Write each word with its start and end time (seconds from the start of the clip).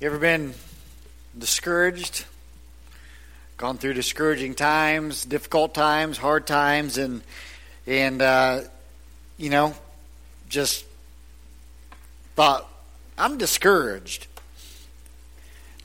You 0.00 0.06
ever 0.06 0.18
been 0.18 0.54
discouraged? 1.36 2.24
Gone 3.56 3.78
through 3.78 3.94
discouraging 3.94 4.54
times, 4.54 5.24
difficult 5.24 5.74
times, 5.74 6.18
hard 6.18 6.46
times, 6.46 6.98
and 6.98 7.20
and 7.84 8.22
uh, 8.22 8.60
you 9.38 9.50
know, 9.50 9.74
just 10.48 10.84
thought 12.36 12.68
I'm 13.18 13.38
discouraged. 13.38 14.28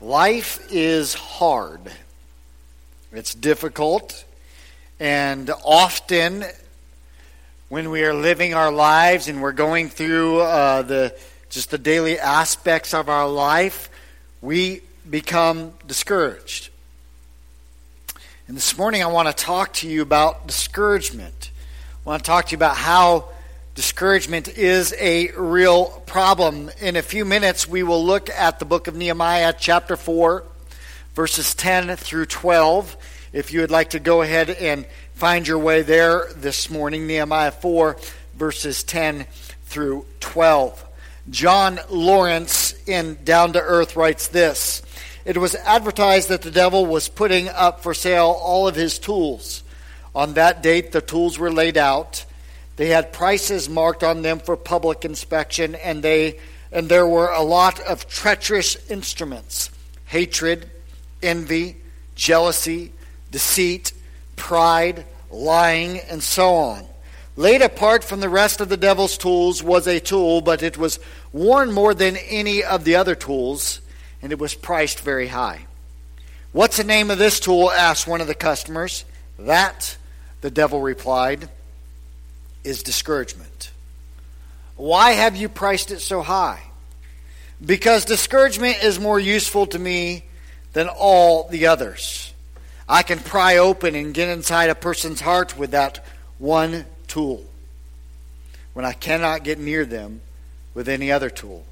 Life 0.00 0.64
is 0.70 1.14
hard. 1.14 1.80
It's 3.10 3.34
difficult, 3.34 4.24
and 5.00 5.50
often 5.64 6.44
when 7.68 7.90
we 7.90 8.04
are 8.04 8.14
living 8.14 8.54
our 8.54 8.70
lives 8.70 9.26
and 9.26 9.42
we're 9.42 9.50
going 9.50 9.88
through 9.88 10.38
uh, 10.38 10.82
the 10.82 11.16
just 11.50 11.72
the 11.72 11.78
daily 11.78 12.20
aspects 12.20 12.94
of 12.94 13.08
our 13.08 13.28
life, 13.28 13.90
we 14.44 14.82
become 15.08 15.72
discouraged. 15.86 16.68
And 18.46 18.54
this 18.54 18.76
morning, 18.76 19.02
I 19.02 19.06
want 19.06 19.26
to 19.26 19.32
talk 19.32 19.72
to 19.74 19.88
you 19.88 20.02
about 20.02 20.46
discouragement. 20.46 21.50
I 22.04 22.10
want 22.10 22.22
to 22.22 22.26
talk 22.26 22.46
to 22.46 22.50
you 22.50 22.58
about 22.58 22.76
how 22.76 23.30
discouragement 23.74 24.48
is 24.48 24.94
a 25.00 25.30
real 25.30 25.86
problem. 26.04 26.70
In 26.82 26.96
a 26.96 27.00
few 27.00 27.24
minutes, 27.24 27.66
we 27.66 27.82
will 27.82 28.04
look 28.04 28.28
at 28.28 28.58
the 28.58 28.66
book 28.66 28.86
of 28.86 28.94
Nehemiah, 28.94 29.54
chapter 29.58 29.96
4, 29.96 30.44
verses 31.14 31.54
10 31.54 31.96
through 31.96 32.26
12. 32.26 32.98
If 33.32 33.50
you 33.50 33.62
would 33.62 33.70
like 33.70 33.90
to 33.90 33.98
go 33.98 34.20
ahead 34.20 34.50
and 34.50 34.84
find 35.14 35.48
your 35.48 35.58
way 35.58 35.80
there 35.80 36.30
this 36.36 36.68
morning, 36.68 37.06
Nehemiah 37.06 37.50
4, 37.50 37.96
verses 38.36 38.84
10 38.84 39.24
through 39.64 40.04
12. 40.20 40.84
John 41.30 41.80
Lawrence 41.88 42.73
in 42.86 43.18
Down 43.24 43.52
to 43.52 43.60
Earth 43.60 43.96
writes 43.96 44.28
this 44.28 44.82
It 45.24 45.36
was 45.36 45.54
advertised 45.54 46.28
that 46.28 46.42
the 46.42 46.50
devil 46.50 46.86
was 46.86 47.08
putting 47.08 47.48
up 47.48 47.80
for 47.80 47.94
sale 47.94 48.38
all 48.40 48.68
of 48.68 48.76
his 48.76 48.98
tools. 48.98 49.62
On 50.14 50.34
that 50.34 50.62
date, 50.62 50.92
the 50.92 51.00
tools 51.00 51.38
were 51.38 51.52
laid 51.52 51.76
out. 51.76 52.24
They 52.76 52.88
had 52.88 53.12
prices 53.12 53.68
marked 53.68 54.02
on 54.02 54.22
them 54.22 54.38
for 54.38 54.56
public 54.56 55.04
inspection, 55.04 55.74
and, 55.76 56.02
they, 56.02 56.38
and 56.72 56.88
there 56.88 57.06
were 57.06 57.30
a 57.30 57.42
lot 57.42 57.80
of 57.80 58.08
treacherous 58.08 58.76
instruments 58.90 59.70
hatred, 60.06 60.70
envy, 61.22 61.76
jealousy, 62.14 62.92
deceit, 63.30 63.92
pride, 64.36 65.04
lying, 65.30 65.98
and 65.98 66.22
so 66.22 66.54
on. 66.54 66.86
Laid 67.36 67.62
apart 67.62 68.04
from 68.04 68.20
the 68.20 68.28
rest 68.28 68.60
of 68.60 68.68
the 68.68 68.76
devil's 68.76 69.18
tools 69.18 69.62
was 69.62 69.86
a 69.86 69.98
tool, 69.98 70.40
but 70.40 70.62
it 70.62 70.78
was 70.78 71.00
worn 71.32 71.72
more 71.72 71.92
than 71.92 72.16
any 72.16 72.62
of 72.62 72.84
the 72.84 72.96
other 72.96 73.16
tools, 73.16 73.80
and 74.22 74.30
it 74.30 74.38
was 74.38 74.54
priced 74.54 75.00
very 75.00 75.26
high. 75.26 75.66
What's 76.52 76.76
the 76.76 76.84
name 76.84 77.10
of 77.10 77.18
this 77.18 77.40
tool? 77.40 77.72
asked 77.72 78.06
one 78.06 78.20
of 78.20 78.28
the 78.28 78.34
customers. 78.34 79.04
That, 79.40 79.96
the 80.42 80.50
devil 80.50 80.80
replied, 80.80 81.48
is 82.62 82.84
discouragement. 82.84 83.72
Why 84.76 85.12
have 85.12 85.34
you 85.34 85.48
priced 85.48 85.90
it 85.90 86.00
so 86.00 86.22
high? 86.22 86.62
Because 87.64 88.04
discouragement 88.04 88.84
is 88.84 89.00
more 89.00 89.18
useful 89.18 89.66
to 89.68 89.78
me 89.78 90.24
than 90.72 90.88
all 90.88 91.48
the 91.48 91.66
others. 91.66 92.32
I 92.88 93.02
can 93.02 93.18
pry 93.18 93.56
open 93.56 93.96
and 93.96 94.14
get 94.14 94.28
inside 94.28 94.70
a 94.70 94.74
person's 94.76 95.20
heart 95.20 95.58
with 95.58 95.72
that 95.72 96.04
one 96.38 96.84
tool 97.06 97.44
when 98.72 98.84
I 98.84 98.92
cannot 98.92 99.44
get 99.44 99.58
near 99.58 99.84
them 99.84 100.20
with 100.74 100.88
any 100.88 101.10
other 101.10 101.30
tool. 101.30 101.64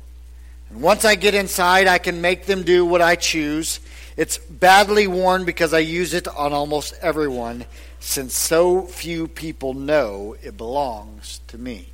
And 0.71 0.81
once 0.81 1.05
I 1.05 1.17
get 1.17 1.35
inside, 1.35 1.87
I 1.87 1.99
can 1.99 2.23
make 2.23 2.47
them 2.47 2.63
do 2.63 2.87
what 2.87 3.03
I 3.03 3.17
choose. 3.17 3.81
It's 4.17 4.39
badly 4.39 5.07
worn 5.07 5.45
because 5.45 5.75
I 5.75 5.81
use 5.81 6.15
it 6.15 6.27
on 6.29 6.53
almost 6.53 6.95
everyone, 7.03 7.67
since 8.01 8.35
so 8.35 8.83
few 8.83 9.29
people 9.29 9.75
know 9.75 10.37
it 10.42 10.57
belongs 10.57 11.41
to 11.48 11.59
me. 11.59 11.89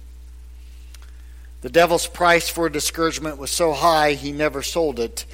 The 1.60 1.70
devil's 1.70 2.06
price 2.06 2.48
for 2.48 2.68
discouragement 2.68 3.38
was 3.38 3.50
so 3.50 3.72
high 3.72 4.12
he 4.12 4.30
never 4.30 4.62
sold 4.62 5.00
it. 5.00 5.24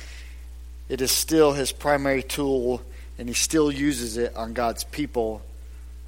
It 0.89 1.03
is 1.03 1.11
still 1.11 1.53
his 1.53 1.71
primary 1.71 2.23
tool, 2.23 2.83
and 3.19 3.29
he 3.29 3.35
still 3.35 3.71
uses 3.71 4.17
it 4.17 4.35
on 4.35 4.55
God's 4.55 4.85
people 4.85 5.43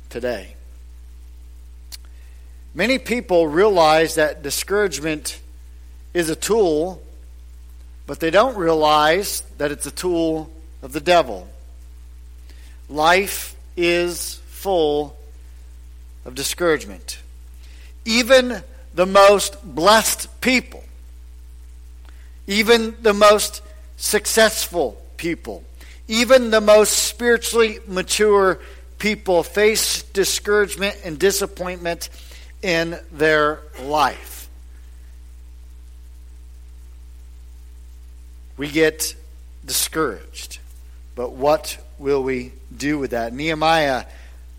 today. 0.08 0.55
Many 2.76 2.98
people 2.98 3.48
realize 3.48 4.16
that 4.16 4.42
discouragement 4.42 5.40
is 6.12 6.28
a 6.28 6.36
tool, 6.36 7.02
but 8.06 8.20
they 8.20 8.30
don't 8.30 8.54
realize 8.54 9.40
that 9.56 9.72
it's 9.72 9.86
a 9.86 9.90
tool 9.90 10.50
of 10.82 10.92
the 10.92 11.00
devil. 11.00 11.48
Life 12.90 13.56
is 13.78 14.34
full 14.48 15.16
of 16.26 16.34
discouragement. 16.34 17.18
Even 18.04 18.62
the 18.94 19.06
most 19.06 19.56
blessed 19.64 20.42
people, 20.42 20.84
even 22.46 22.94
the 23.00 23.14
most 23.14 23.62
successful 23.96 25.00
people, 25.16 25.64
even 26.08 26.50
the 26.50 26.60
most 26.60 26.92
spiritually 26.92 27.78
mature 27.86 28.60
people 28.98 29.42
face 29.42 30.02
discouragement 30.02 30.94
and 31.04 31.18
disappointment 31.18 32.10
in 32.62 32.98
their 33.12 33.60
life. 33.82 34.48
We 38.56 38.68
get 38.70 39.14
discouraged. 39.64 40.58
But 41.14 41.32
what 41.32 41.78
will 41.98 42.22
we 42.22 42.52
do 42.76 42.98
with 42.98 43.10
that? 43.10 43.32
Nehemiah 43.32 44.04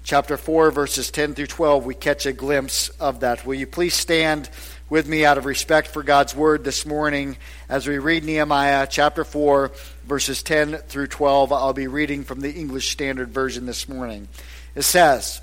chapter 0.04 0.38
4, 0.38 0.72
verses 0.72 1.12
10 1.12 1.34
through 1.34 1.48
12, 1.48 1.86
we 1.86 1.96
catch 1.96 2.26
a 2.26 2.34
glimpse 2.34 2.90
of 2.90 3.20
that. 3.22 3.46
Will 3.46 3.56
you 3.56 3.68
please 3.68 3.94
stand 3.94 4.50
with 4.90 5.08
me 5.08 5.26
out 5.26 5.38
of 5.38 5.46
respect 5.46 5.90
for 5.90 6.02
God's 6.02 6.36
word 6.36 6.64
this 6.64 6.86
morning 6.86 7.38
as 7.68 7.88
we 7.88 7.98
read 7.98 8.24
Nehemiah 8.24 8.88
chapter 8.90 9.24
4, 9.24 9.72
verses 10.06 10.42
10 10.44 10.78
through 10.78 11.08
12? 11.08 11.52
I'll 11.52 11.74
be 11.74 11.88
reading 11.88 12.24
from 12.24 12.40
the 12.40 12.52
English 12.52 12.90
Standard 12.90 13.30
Version 13.30 13.66
this 13.66 13.90
morning. 13.90 14.28
It 14.76 14.84
says, 14.84 15.42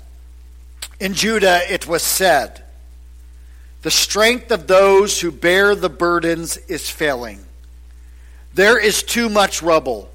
in 0.99 1.13
Judah 1.13 1.61
it 1.71 1.87
was 1.87 2.03
said, 2.03 2.63
The 3.81 3.91
strength 3.91 4.51
of 4.51 4.67
those 4.67 5.19
who 5.19 5.31
bear 5.31 5.75
the 5.75 5.89
burdens 5.89 6.57
is 6.57 6.89
failing. 6.89 7.39
There 8.53 8.79
is 8.79 9.03
too 9.03 9.29
much 9.29 9.61
rubble. 9.61 10.09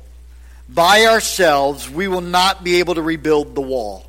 By 0.68 1.06
ourselves, 1.06 1.90
we 1.90 2.08
will 2.08 2.20
not 2.20 2.64
be 2.64 2.78
able 2.78 2.94
to 2.94 3.02
rebuild 3.02 3.54
the 3.54 3.60
wall. 3.60 4.06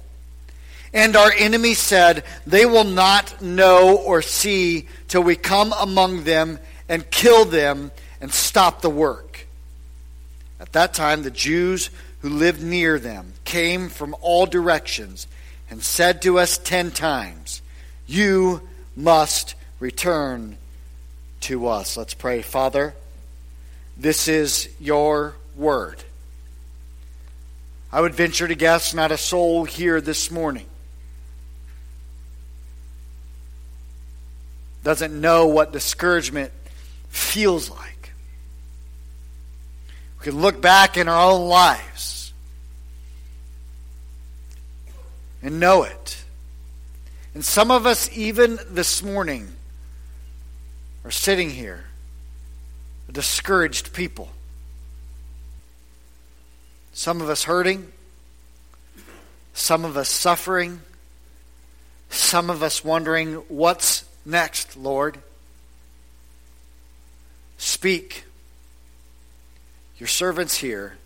And 0.93 1.15
our 1.15 1.31
enemy 1.31 1.73
said, 1.73 2.23
They 2.45 2.65
will 2.65 2.83
not 2.83 3.41
know 3.41 3.97
or 3.97 4.21
see 4.21 4.87
till 5.07 5.23
we 5.23 5.35
come 5.35 5.73
among 5.79 6.23
them 6.23 6.59
and 6.87 7.09
kill 7.09 7.45
them 7.45 7.91
and 8.19 8.31
stop 8.31 8.81
the 8.81 8.89
work. 8.89 9.47
At 10.59 10.73
that 10.73 10.93
time, 10.93 11.23
the 11.23 11.31
Jews 11.31 11.89
who 12.19 12.29
lived 12.29 12.61
near 12.61 12.99
them 12.99 13.33
came 13.43 13.89
from 13.89 14.15
all 14.21 14.45
directions 14.45 15.27
and 15.71 15.81
said 15.81 16.21
to 16.21 16.37
us 16.37 16.59
ten 16.59 16.91
times, 16.91 17.61
You 18.05 18.61
must 18.95 19.55
return 19.79 20.57
to 21.41 21.67
us. 21.67 21.97
Let's 21.97 22.13
pray. 22.13 22.43
Father, 22.43 22.93
this 23.97 24.27
is 24.27 24.69
your 24.79 25.35
word. 25.55 26.03
I 27.91 28.01
would 28.01 28.13
venture 28.13 28.47
to 28.47 28.55
guess 28.55 28.93
not 28.93 29.11
a 29.11 29.17
soul 29.17 29.63
here 29.63 29.99
this 29.99 30.29
morning 30.29 30.67
doesn't 34.83 35.19
know 35.19 35.47
what 35.47 35.71
discouragement 35.71 36.51
feels 37.09 37.69
like. 37.69 38.13
We 40.19 40.25
can 40.25 40.41
look 40.41 40.59
back 40.61 40.97
in 40.97 41.07
our 41.07 41.31
own 41.31 41.47
lives 41.47 42.10
and 45.41 45.59
know 45.59 45.83
it. 45.83 46.23
And 47.33 47.43
some 47.43 47.71
of 47.71 47.85
us, 47.85 48.09
even 48.15 48.59
this 48.69 49.01
morning, 49.01 49.53
are 51.03 51.11
sitting 51.11 51.49
here, 51.49 51.85
discouraged 53.11 53.93
people. 53.93 54.29
Some 56.93 57.21
of 57.21 57.29
us 57.29 57.45
hurting, 57.45 57.91
some 59.53 59.85
of 59.85 59.97
us 59.97 60.09
suffering, 60.09 60.81
some 62.09 62.49
of 62.49 62.61
us 62.61 62.83
wondering, 62.83 63.35
what's 63.47 64.03
next, 64.25 64.75
Lord? 64.75 65.17
Speak. 67.57 68.25
Your 69.97 70.07
servant's 70.07 70.57
here. 70.57 70.97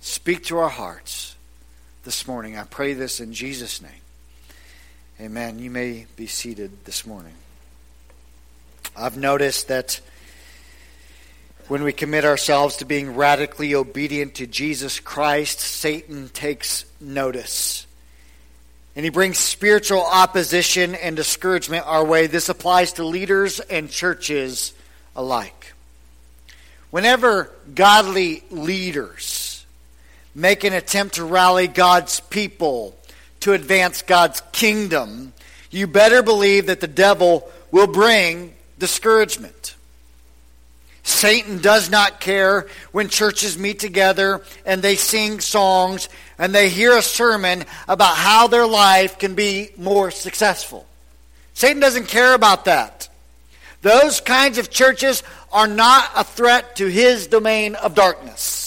Speak 0.00 0.44
to 0.44 0.58
our 0.58 0.68
hearts 0.68 1.36
this 2.04 2.26
morning. 2.26 2.56
I 2.56 2.64
pray 2.64 2.94
this 2.94 3.20
in 3.20 3.32
Jesus' 3.32 3.80
name. 3.80 3.90
Amen. 5.20 5.58
You 5.58 5.70
may 5.70 6.06
be 6.16 6.26
seated 6.26 6.84
this 6.84 7.06
morning. 7.06 7.34
I've 8.96 9.16
noticed 9.16 9.68
that 9.68 10.00
When 11.68 11.84
we 11.84 11.92
commit 11.92 12.24
ourselves 12.24 12.76
to 12.78 12.84
being 12.84 13.14
radically 13.14 13.74
obedient 13.74 14.34
to 14.34 14.46
Jesus 14.46 15.00
Christ, 15.00 15.60
Satan 15.60 16.28
takes 16.28 16.84
notice. 17.00 17.86
And 18.94 19.04
he 19.06 19.10
brings 19.10 19.38
spiritual 19.38 20.02
opposition 20.02 20.94
and 20.94 21.16
discouragement 21.16 21.86
our 21.86 22.04
way. 22.04 22.26
This 22.26 22.50
applies 22.50 22.94
to 22.94 23.04
leaders 23.04 23.60
and 23.60 23.88
churches 23.88 24.74
alike. 25.16 25.72
Whenever 26.90 27.50
godly 27.74 28.42
leaders 28.50 29.51
make 30.34 30.64
an 30.64 30.72
attempt 30.72 31.16
to 31.16 31.24
rally 31.24 31.66
God's 31.66 32.20
people 32.20 32.96
to 33.40 33.52
advance 33.52 34.02
God's 34.02 34.40
kingdom, 34.52 35.32
you 35.70 35.86
better 35.86 36.22
believe 36.22 36.66
that 36.66 36.80
the 36.80 36.86
devil 36.86 37.50
will 37.72 37.88
bring 37.88 38.54
discouragement. 38.78 39.74
Satan 41.02 41.58
does 41.58 41.90
not 41.90 42.20
care 42.20 42.68
when 42.92 43.08
churches 43.08 43.58
meet 43.58 43.80
together 43.80 44.42
and 44.64 44.80
they 44.80 44.94
sing 44.94 45.40
songs 45.40 46.08
and 46.38 46.54
they 46.54 46.68
hear 46.68 46.96
a 46.96 47.02
sermon 47.02 47.64
about 47.88 48.16
how 48.16 48.46
their 48.46 48.66
life 48.66 49.18
can 49.18 49.34
be 49.34 49.70
more 49.76 50.12
successful. 50.12 50.86
Satan 51.54 51.80
doesn't 51.80 52.06
care 52.06 52.34
about 52.34 52.66
that. 52.66 53.08
Those 53.82 54.20
kinds 54.20 54.58
of 54.58 54.70
churches 54.70 55.24
are 55.50 55.66
not 55.66 56.08
a 56.14 56.22
threat 56.22 56.76
to 56.76 56.86
his 56.86 57.26
domain 57.26 57.74
of 57.74 57.96
darkness. 57.96 58.61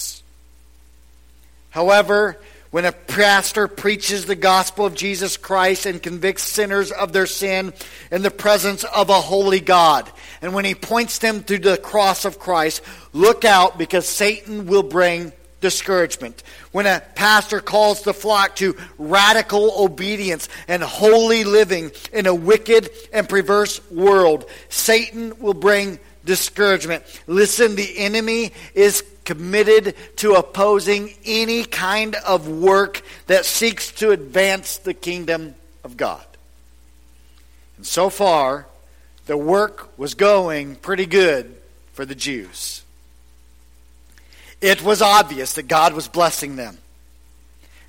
However, 1.76 2.38
when 2.70 2.86
a 2.86 2.92
pastor 2.92 3.68
preaches 3.68 4.24
the 4.24 4.34
gospel 4.34 4.86
of 4.86 4.94
Jesus 4.94 5.36
Christ 5.36 5.84
and 5.84 6.02
convicts 6.02 6.42
sinners 6.42 6.90
of 6.90 7.12
their 7.12 7.26
sin 7.26 7.74
in 8.10 8.22
the 8.22 8.30
presence 8.30 8.82
of 8.82 9.10
a 9.10 9.20
holy 9.20 9.60
God, 9.60 10.10
and 10.40 10.54
when 10.54 10.64
he 10.64 10.74
points 10.74 11.18
them 11.18 11.44
to 11.44 11.58
the 11.58 11.76
cross 11.76 12.24
of 12.24 12.38
Christ, 12.38 12.80
look 13.12 13.44
out 13.44 13.76
because 13.76 14.08
Satan 14.08 14.64
will 14.64 14.84
bring 14.84 15.34
discouragement. 15.60 16.42
When 16.72 16.86
a 16.86 17.02
pastor 17.14 17.60
calls 17.60 18.00
the 18.00 18.14
flock 18.14 18.56
to 18.56 18.74
radical 18.96 19.74
obedience 19.76 20.48
and 20.68 20.82
holy 20.82 21.44
living 21.44 21.90
in 22.10 22.24
a 22.24 22.34
wicked 22.34 22.88
and 23.12 23.28
perverse 23.28 23.82
world, 23.90 24.48
Satan 24.70 25.38
will 25.40 25.52
bring 25.52 25.98
discouragement. 26.24 27.04
Listen, 27.26 27.76
the 27.76 27.98
enemy 27.98 28.52
is 28.74 29.04
committed 29.26 29.94
to 30.16 30.32
opposing 30.34 31.12
any 31.26 31.64
kind 31.64 32.14
of 32.14 32.48
work 32.48 33.02
that 33.26 33.44
seeks 33.44 33.92
to 33.92 34.12
advance 34.12 34.78
the 34.78 34.94
kingdom 34.94 35.54
of 35.84 35.98
God. 35.98 36.24
And 37.76 37.84
so 37.84 38.08
far, 38.08 38.66
the 39.26 39.36
work 39.36 39.98
was 39.98 40.14
going 40.14 40.76
pretty 40.76 41.04
good 41.04 41.54
for 41.92 42.06
the 42.06 42.14
Jews. 42.14 42.82
It 44.60 44.82
was 44.82 45.02
obvious 45.02 45.54
that 45.54 45.68
God 45.68 45.92
was 45.92 46.08
blessing 46.08 46.56
them. 46.56 46.78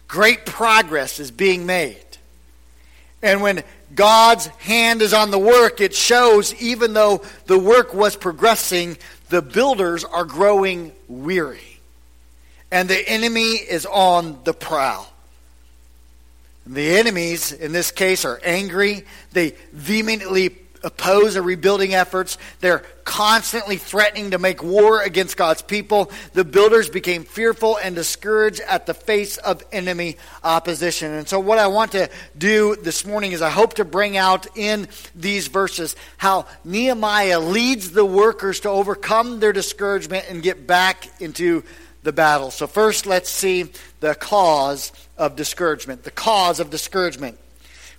Great 0.08 0.46
progress 0.46 1.20
is 1.20 1.32
being 1.32 1.66
made. 1.66 2.04
And 3.22 3.42
when 3.42 3.64
God's 3.96 4.48
hand 4.48 5.02
is 5.02 5.14
on 5.14 5.32
the 5.32 5.40
work, 5.40 5.82
it 5.82 5.96
shows 5.96 6.54
even 6.62 6.94
though 6.94 7.22
the 7.46 7.58
work 7.58 7.94
was 7.94 8.16
progressing, 8.16 8.98
the 9.30 9.42
builders 9.42 10.04
are 10.04 10.26
growing 10.26 10.92
weary. 11.08 11.80
And 12.72 12.90
the 12.90 13.08
enemy 13.10 13.54
is 13.54 13.86
on 13.86 14.40
the 14.44 14.54
prowl. 14.54 15.12
The 16.66 16.98
enemies, 16.98 17.54
in 17.54 17.72
this 17.72 17.92
case, 17.92 18.26
are 18.26 18.42
angry. 18.44 19.06
They 19.32 19.56
vehemently 19.72 20.50
oppose 20.84 21.34
the 21.34 21.42
rebuilding 21.42 21.94
efforts. 21.94 22.38
They're 22.60 22.84
constantly 23.04 23.78
threatening 23.78 24.32
to 24.32 24.38
make 24.38 24.62
war 24.62 25.02
against 25.02 25.38
God's 25.38 25.62
people. 25.62 26.12
The 26.34 26.44
builders 26.44 26.90
became 26.90 27.24
fearful 27.24 27.78
and 27.78 27.96
discouraged 27.96 28.60
at 28.62 28.86
the 28.86 28.94
face 28.94 29.38
of 29.38 29.64
enemy 29.72 30.18
opposition. 30.44 31.14
And 31.14 31.28
so, 31.28 31.40
what 31.40 31.58
I 31.58 31.68
want 31.68 31.94
to 31.94 32.10
do 32.38 32.76
this 32.76 33.06
morning 33.06 33.32
is 33.32 33.42
I 33.42 33.50
hope 33.50 33.76
to 33.76 33.86
bring 33.86 34.18
out 34.18 34.46
in 34.58 34.88
these 35.16 35.48
verses 35.48 35.96
how 36.18 36.46
Nehemiah 36.64 37.40
leads 37.40 37.92
the 37.92 38.06
workers 38.06 38.60
to 38.62 38.70
overcome 38.70 39.40
their 39.40 39.54
discouragement 39.54 40.26
and 40.30 40.44
get 40.44 40.68
back 40.68 41.10
into 41.22 41.64
the 42.04 42.14
battle. 42.14 42.52
So, 42.52 42.68
first, 42.68 43.06
let's 43.06 43.30
see 43.30 43.72
the 44.00 44.16
cause 44.16 44.92
of 45.18 45.36
discouragement. 45.36 46.04
The 46.04 46.12
cause 46.12 46.60
of 46.60 46.70
discouragement. 46.70 47.38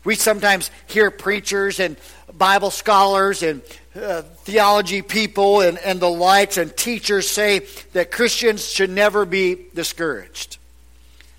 We 0.05 0.15
sometimes 0.15 0.71
hear 0.87 1.11
preachers 1.11 1.81
and 1.81 1.97
Bible 2.33 2.71
scholars 2.71 3.43
and 3.43 3.63
uh, 3.95 4.23
theology 4.23 5.03
people 5.03 5.61
and, 5.61 5.79
and 5.79 5.99
the 6.01 6.11
likes 6.11 6.57
and 6.57 6.75
teachers 6.77 7.29
say 7.29 7.67
that 7.93 8.11
Christians 8.11 8.67
should 8.67 8.91
never 8.91 9.25
be 9.25 9.67
discouraged. 9.75 10.59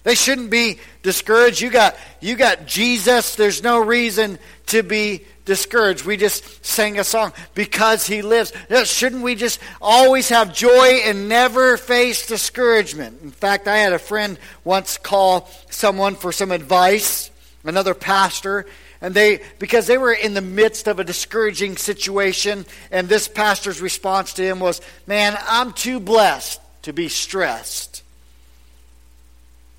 They 0.04 0.16
shouldn't 0.16 0.50
be 0.50 0.80
discouraged. 1.04 1.62
You 1.62 1.70
got, 1.70 1.96
you 2.20 2.36
got 2.36 2.66
Jesus. 2.66 3.36
There's 3.36 3.64
no 3.64 3.84
reason 3.84 4.40
to 4.68 4.82
be 4.82 5.26
discouraged. 5.46 6.06
We 6.06 6.16
just 6.16 6.66
sang 6.66 7.00
a 7.00 7.04
song, 7.04 7.34
Because 7.54 8.08
He 8.08 8.22
Lives. 8.22 8.54
Shouldn't 8.86 9.24
we 9.24 9.36
just 9.36 9.60
always 9.82 10.30
have 10.30 10.54
joy 10.54 11.02
and 11.06 11.28
never 11.28 11.76
face 11.76 12.28
discouragement? 12.28 13.22
In 13.24 13.32
fact, 13.32 13.68
I 13.68 13.78
had 13.78 13.92
a 13.92 14.00
friend 14.00 14.38
once 14.64 14.98
call 14.98 15.50
someone 15.70 16.16
for 16.16 16.32
some 16.32 16.52
advice, 16.52 17.29
another 17.64 17.94
pastor, 17.94 18.66
and 19.02 19.14
they, 19.14 19.42
because 19.60 19.88
they 19.88 19.98
were 19.98 20.14
in 20.14 20.34
the 20.34 20.42
midst 20.42 20.88
of 20.88 21.00
a 21.00 21.04
discouraging 21.04 21.78
situation, 21.78 22.66
and 22.92 23.08
this 23.08 23.28
pastor's 23.28 23.82
response 23.82 24.34
to 24.34 24.44
him 24.44 24.60
was, 24.60 24.82
Man, 25.08 25.38
I'm 25.48 25.74
too 25.74 26.00
blessed 26.00 26.62
to 26.84 26.94
be 26.94 27.10
stressed. 27.10 28.04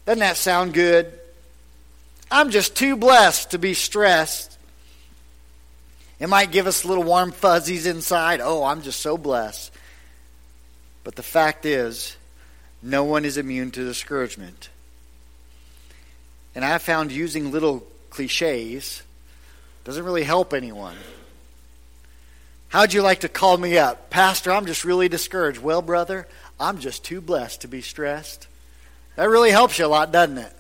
Doesn't 0.06 0.20
that 0.20 0.36
sound 0.36 0.74
good? 0.74 1.12
I'm 2.30 2.50
just 2.50 2.74
too 2.76 2.96
blessed 2.96 3.50
to 3.50 3.58
be 3.58 3.74
stressed. 3.74 4.58
It 6.18 6.28
might 6.28 6.52
give 6.52 6.66
us 6.66 6.84
little 6.84 7.04
warm 7.04 7.32
fuzzies 7.32 7.86
inside. 7.86 8.40
Oh, 8.42 8.64
I'm 8.64 8.82
just 8.82 9.00
so 9.00 9.16
blessed. 9.16 9.72
But 11.02 11.16
the 11.16 11.22
fact 11.22 11.64
is, 11.64 12.16
no 12.82 13.04
one 13.04 13.24
is 13.24 13.36
immune 13.36 13.70
to 13.72 13.84
discouragement. 13.84 14.69
And 16.54 16.64
I 16.64 16.78
found 16.78 17.12
using 17.12 17.52
little 17.52 17.86
cliches 18.10 19.02
doesn't 19.84 20.04
really 20.04 20.24
help 20.24 20.52
anyone. 20.52 20.96
How'd 22.68 22.92
you 22.92 23.02
like 23.02 23.20
to 23.20 23.28
call 23.28 23.56
me 23.56 23.78
up? 23.78 24.10
Pastor, 24.10 24.52
I'm 24.52 24.66
just 24.66 24.84
really 24.84 25.08
discouraged. 25.08 25.60
Well, 25.60 25.82
brother, 25.82 26.28
I'm 26.58 26.78
just 26.78 27.04
too 27.04 27.20
blessed 27.20 27.62
to 27.62 27.68
be 27.68 27.80
stressed. 27.80 28.46
That 29.16 29.28
really 29.28 29.50
helps 29.50 29.78
you 29.78 29.86
a 29.86 29.88
lot, 29.88 30.12
doesn't 30.12 30.38
it? 30.38 30.52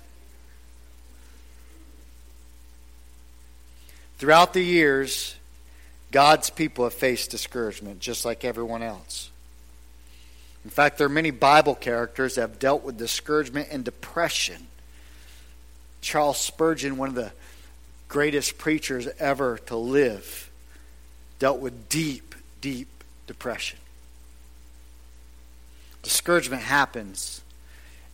Throughout 4.18 4.52
the 4.52 4.62
years, 4.62 5.36
God's 6.10 6.50
people 6.50 6.84
have 6.84 6.94
faced 6.94 7.30
discouragement 7.30 8.00
just 8.00 8.24
like 8.24 8.44
everyone 8.44 8.82
else. 8.82 9.30
In 10.64 10.70
fact, 10.70 10.98
there 10.98 11.06
are 11.06 11.10
many 11.10 11.30
Bible 11.30 11.74
characters 11.74 12.34
that 12.34 12.42
have 12.42 12.58
dealt 12.58 12.82
with 12.82 12.98
discouragement 12.98 13.68
and 13.70 13.84
depression. 13.84 14.66
Charles 16.00 16.38
Spurgeon, 16.38 16.96
one 16.96 17.08
of 17.08 17.14
the 17.14 17.32
greatest 18.08 18.58
preachers 18.58 19.08
ever 19.18 19.58
to 19.66 19.76
live, 19.76 20.50
dealt 21.38 21.60
with 21.60 21.88
deep, 21.88 22.34
deep 22.60 22.88
depression. 23.26 23.78
Discouragement 26.02 26.62
happens. 26.62 27.42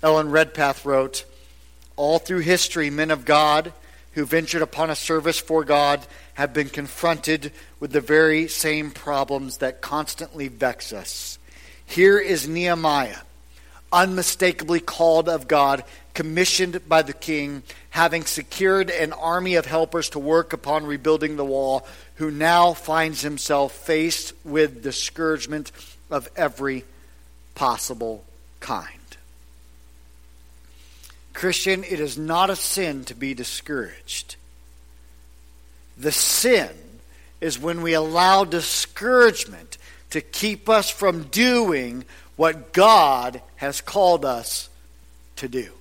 Alan 0.02 0.30
Redpath 0.30 0.84
wrote, 0.84 1.24
All 1.96 2.18
through 2.18 2.40
history, 2.40 2.90
men 2.90 3.10
of 3.10 3.24
God 3.24 3.72
who 4.12 4.24
ventured 4.24 4.62
upon 4.62 4.90
a 4.90 4.96
service 4.96 5.38
for 5.38 5.62
God 5.62 6.00
have 6.34 6.52
been 6.52 6.68
confronted 6.68 7.52
with 7.80 7.92
the 7.92 8.00
very 8.00 8.48
same 8.48 8.90
problems 8.90 9.58
that 9.58 9.82
constantly 9.82 10.48
vex 10.48 10.92
us. 10.92 11.38
Here 11.84 12.18
is 12.18 12.48
Nehemiah, 12.48 13.18
unmistakably 13.92 14.80
called 14.80 15.28
of 15.28 15.48
God, 15.48 15.84
commissioned 16.16 16.88
by 16.88 17.02
the 17.02 17.12
king, 17.12 17.62
having 17.90 18.24
secured 18.24 18.88
an 18.88 19.12
army 19.12 19.56
of 19.56 19.66
helpers 19.66 20.08
to 20.08 20.18
work 20.18 20.54
upon 20.54 20.86
rebuilding 20.86 21.36
the 21.36 21.44
wall, 21.44 21.86
who 22.14 22.30
now 22.30 22.72
finds 22.72 23.20
himself 23.20 23.72
faced 23.72 24.32
with 24.42 24.82
discouragement 24.82 25.70
of 26.10 26.26
every 26.34 26.84
possible 27.54 28.24
kind. 28.60 28.88
Christian, 31.34 31.84
it 31.84 32.00
is 32.00 32.16
not 32.16 32.48
a 32.48 32.56
sin 32.56 33.04
to 33.04 33.14
be 33.14 33.34
discouraged. 33.34 34.36
The 35.98 36.12
sin 36.12 36.70
is 37.42 37.58
when 37.58 37.82
we 37.82 37.92
allow 37.92 38.44
discouragement 38.44 39.76
to 40.10 40.22
keep 40.22 40.70
us 40.70 40.88
from 40.88 41.24
doing 41.24 42.06
what 42.36 42.72
God 42.72 43.42
has 43.56 43.82
called 43.82 44.24
us 44.24 44.70
to 45.36 45.46
do. 45.46 45.75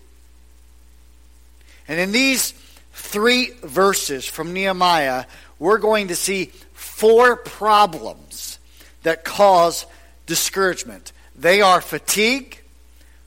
And 1.87 1.99
in 1.99 2.11
these 2.11 2.53
three 2.93 3.51
verses 3.63 4.25
from 4.25 4.53
Nehemiah, 4.53 5.25
we're 5.59 5.77
going 5.77 6.07
to 6.09 6.15
see 6.15 6.51
four 6.73 7.35
problems 7.35 8.59
that 9.03 9.23
cause 9.23 9.85
discouragement. 10.25 11.11
They 11.35 11.61
are 11.61 11.81
fatigue, 11.81 12.61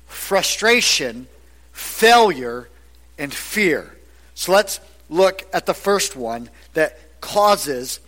frustration, 0.06 1.28
failure, 1.72 2.68
and 3.18 3.32
fear. 3.32 3.96
So 4.34 4.52
let's 4.52 4.80
look 5.08 5.46
at 5.52 5.66
the 5.66 5.74
first 5.74 6.16
one 6.16 6.50
that 6.74 6.98
causes 7.20 8.00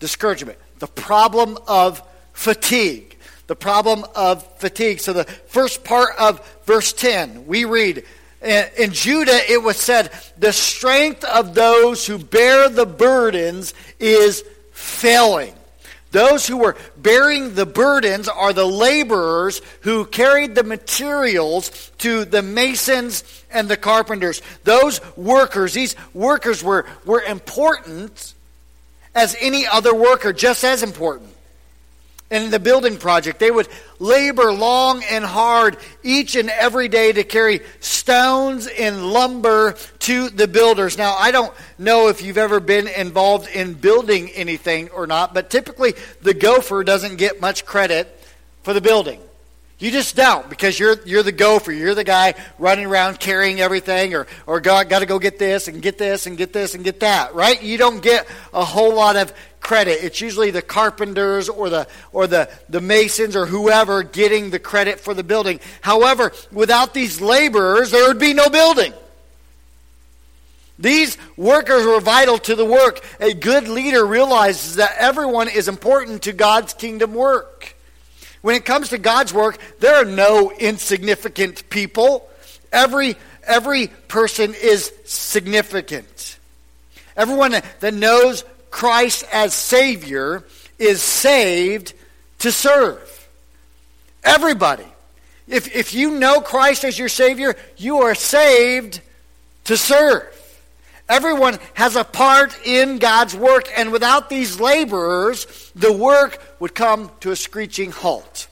discouragement 0.00 0.58
the 0.82 0.88
problem 0.88 1.56
of 1.68 2.02
fatigue. 2.32 3.16
The 3.46 3.54
problem 3.54 4.04
of 4.16 4.44
fatigue. 4.58 4.98
So, 4.98 5.12
the 5.12 5.22
first 5.24 5.84
part 5.84 6.10
of 6.18 6.44
verse 6.64 6.92
10, 6.92 7.46
we 7.46 7.64
read, 7.64 8.04
in 8.42 8.92
Judah 8.92 9.38
it 9.50 9.62
was 9.62 9.76
said, 9.76 10.10
the 10.36 10.52
strength 10.52 11.24
of 11.24 11.54
those 11.54 12.06
who 12.06 12.18
bear 12.18 12.68
the 12.68 12.86
burdens 12.86 13.74
is 13.98 14.44
failing. 14.72 15.54
Those 16.10 16.46
who 16.46 16.58
were 16.58 16.76
bearing 16.96 17.54
the 17.54 17.64
burdens 17.64 18.28
are 18.28 18.52
the 18.52 18.66
laborers 18.66 19.62
who 19.80 20.04
carried 20.04 20.54
the 20.54 20.62
materials 20.62 21.90
to 21.98 22.26
the 22.26 22.42
masons 22.42 23.24
and 23.50 23.68
the 23.68 23.78
carpenters. 23.78 24.42
Those 24.64 25.00
workers, 25.16 25.72
these 25.72 25.96
workers 26.12 26.62
were, 26.62 26.84
were 27.06 27.22
important 27.22 28.34
as 29.14 29.36
any 29.40 29.66
other 29.66 29.94
worker, 29.94 30.34
just 30.34 30.64
as 30.64 30.82
important 30.82 31.31
in 32.32 32.50
the 32.50 32.58
building 32.58 32.96
project. 32.96 33.38
They 33.38 33.50
would 33.50 33.68
labor 33.98 34.52
long 34.52 35.04
and 35.04 35.22
hard 35.22 35.76
each 36.02 36.34
and 36.34 36.48
every 36.48 36.88
day 36.88 37.12
to 37.12 37.24
carry 37.24 37.60
stones 37.80 38.66
and 38.66 39.12
lumber 39.12 39.76
to 40.00 40.30
the 40.30 40.48
builders. 40.48 40.96
Now, 40.96 41.14
I 41.14 41.30
don't 41.30 41.54
know 41.78 42.08
if 42.08 42.22
you've 42.22 42.38
ever 42.38 42.58
been 42.58 42.88
involved 42.88 43.48
in 43.48 43.74
building 43.74 44.30
anything 44.30 44.88
or 44.90 45.06
not, 45.06 45.34
but 45.34 45.50
typically 45.50 45.94
the 46.22 46.34
gopher 46.34 46.82
doesn't 46.82 47.16
get 47.16 47.40
much 47.40 47.66
credit 47.66 48.08
for 48.62 48.72
the 48.72 48.80
building. 48.80 49.20
You 49.78 49.90
just 49.90 50.14
don't 50.14 50.48
because 50.48 50.78
you're 50.78 50.96
you're 51.04 51.24
the 51.24 51.32
gopher. 51.32 51.72
You're 51.72 51.96
the 51.96 52.04
guy 52.04 52.34
running 52.56 52.86
around 52.86 53.18
carrying 53.18 53.60
everything, 53.60 54.14
or 54.14 54.28
or 54.46 54.60
got 54.60 54.88
got 54.88 55.00
to 55.00 55.06
go 55.06 55.18
get 55.18 55.40
this 55.40 55.66
and 55.66 55.82
get 55.82 55.98
this 55.98 56.26
and 56.26 56.38
get 56.38 56.52
this 56.52 56.76
and 56.76 56.84
get 56.84 57.00
that. 57.00 57.34
Right? 57.34 57.60
You 57.60 57.78
don't 57.78 58.00
get 58.00 58.28
a 58.54 58.64
whole 58.64 58.94
lot 58.94 59.16
of 59.16 59.32
credit. 59.62 60.04
It's 60.04 60.20
usually 60.20 60.50
the 60.50 60.60
carpenters 60.60 61.48
or 61.48 61.70
the 61.70 61.86
or 62.12 62.26
the, 62.26 62.50
the 62.68 62.82
masons 62.82 63.34
or 63.34 63.46
whoever 63.46 64.02
getting 64.02 64.50
the 64.50 64.58
credit 64.58 65.00
for 65.00 65.14
the 65.14 65.24
building. 65.24 65.60
However, 65.80 66.32
without 66.50 66.92
these 66.92 67.20
laborers, 67.20 67.92
there 67.92 68.06
would 68.08 68.18
be 68.18 68.34
no 68.34 68.50
building. 68.50 68.92
These 70.78 71.16
workers 71.36 71.86
were 71.86 72.00
vital 72.00 72.38
to 72.38 72.56
the 72.56 72.64
work. 72.64 73.04
A 73.20 73.32
good 73.32 73.68
leader 73.68 74.04
realizes 74.04 74.76
that 74.76 74.96
everyone 74.98 75.48
is 75.48 75.68
important 75.68 76.22
to 76.22 76.32
God's 76.32 76.74
kingdom 76.74 77.14
work. 77.14 77.76
When 78.40 78.56
it 78.56 78.64
comes 78.64 78.88
to 78.88 78.98
God's 78.98 79.32
work, 79.32 79.58
there 79.78 79.94
are 79.94 80.04
no 80.04 80.50
insignificant 80.50 81.70
people. 81.70 82.28
Every 82.72 83.16
every 83.44 83.88
person 84.08 84.54
is 84.54 84.92
significant. 85.04 86.38
Everyone 87.16 87.54
that 87.80 87.94
knows 87.94 88.44
Christ 88.72 89.24
as 89.32 89.54
Savior 89.54 90.42
is 90.78 91.00
saved 91.00 91.92
to 92.40 92.50
serve. 92.50 93.28
Everybody. 94.24 94.86
If, 95.46 95.74
if 95.76 95.94
you 95.94 96.18
know 96.18 96.40
Christ 96.40 96.82
as 96.82 96.98
your 96.98 97.08
Savior, 97.08 97.54
you 97.76 97.98
are 97.98 98.16
saved 98.16 99.00
to 99.64 99.76
serve. 99.76 100.28
Everyone 101.08 101.58
has 101.74 101.94
a 101.94 102.04
part 102.04 102.58
in 102.64 102.98
God's 102.98 103.36
work, 103.36 103.68
and 103.76 103.92
without 103.92 104.30
these 104.30 104.58
laborers, 104.58 105.70
the 105.74 105.92
work 105.92 106.40
would 106.58 106.74
come 106.74 107.10
to 107.20 107.30
a 107.30 107.36
screeching 107.36 107.90
halt. 107.90 108.48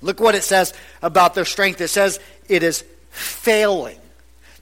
Look 0.00 0.20
what 0.20 0.34
it 0.34 0.44
says 0.44 0.72
about 1.02 1.34
their 1.34 1.44
strength. 1.44 1.80
It 1.80 1.88
says 1.88 2.20
it 2.48 2.62
is 2.62 2.84
failing. 3.10 3.98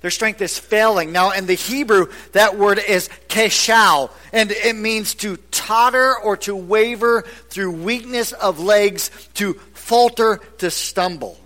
Their 0.01 0.11
strength 0.11 0.41
is 0.41 0.59
failing. 0.59 1.13
Now, 1.13 1.33
in 1.33 1.47
the 1.47 1.55
Hebrew, 1.55 2.07
that 2.33 2.57
word 2.57 2.79
is 2.79 3.09
keshal, 3.29 4.11
and 4.33 4.51
it 4.51 4.75
means 4.75 5.15
to 5.17 5.37
totter 5.51 6.17
or 6.17 6.37
to 6.39 6.57
waver 6.57 7.23
through 7.49 7.73
weakness 7.73 8.33
of 8.33 8.61
legs, 8.61 9.11
to 9.35 9.55
falter, 9.75 10.41
to 10.59 10.71
stumble. 10.71 11.39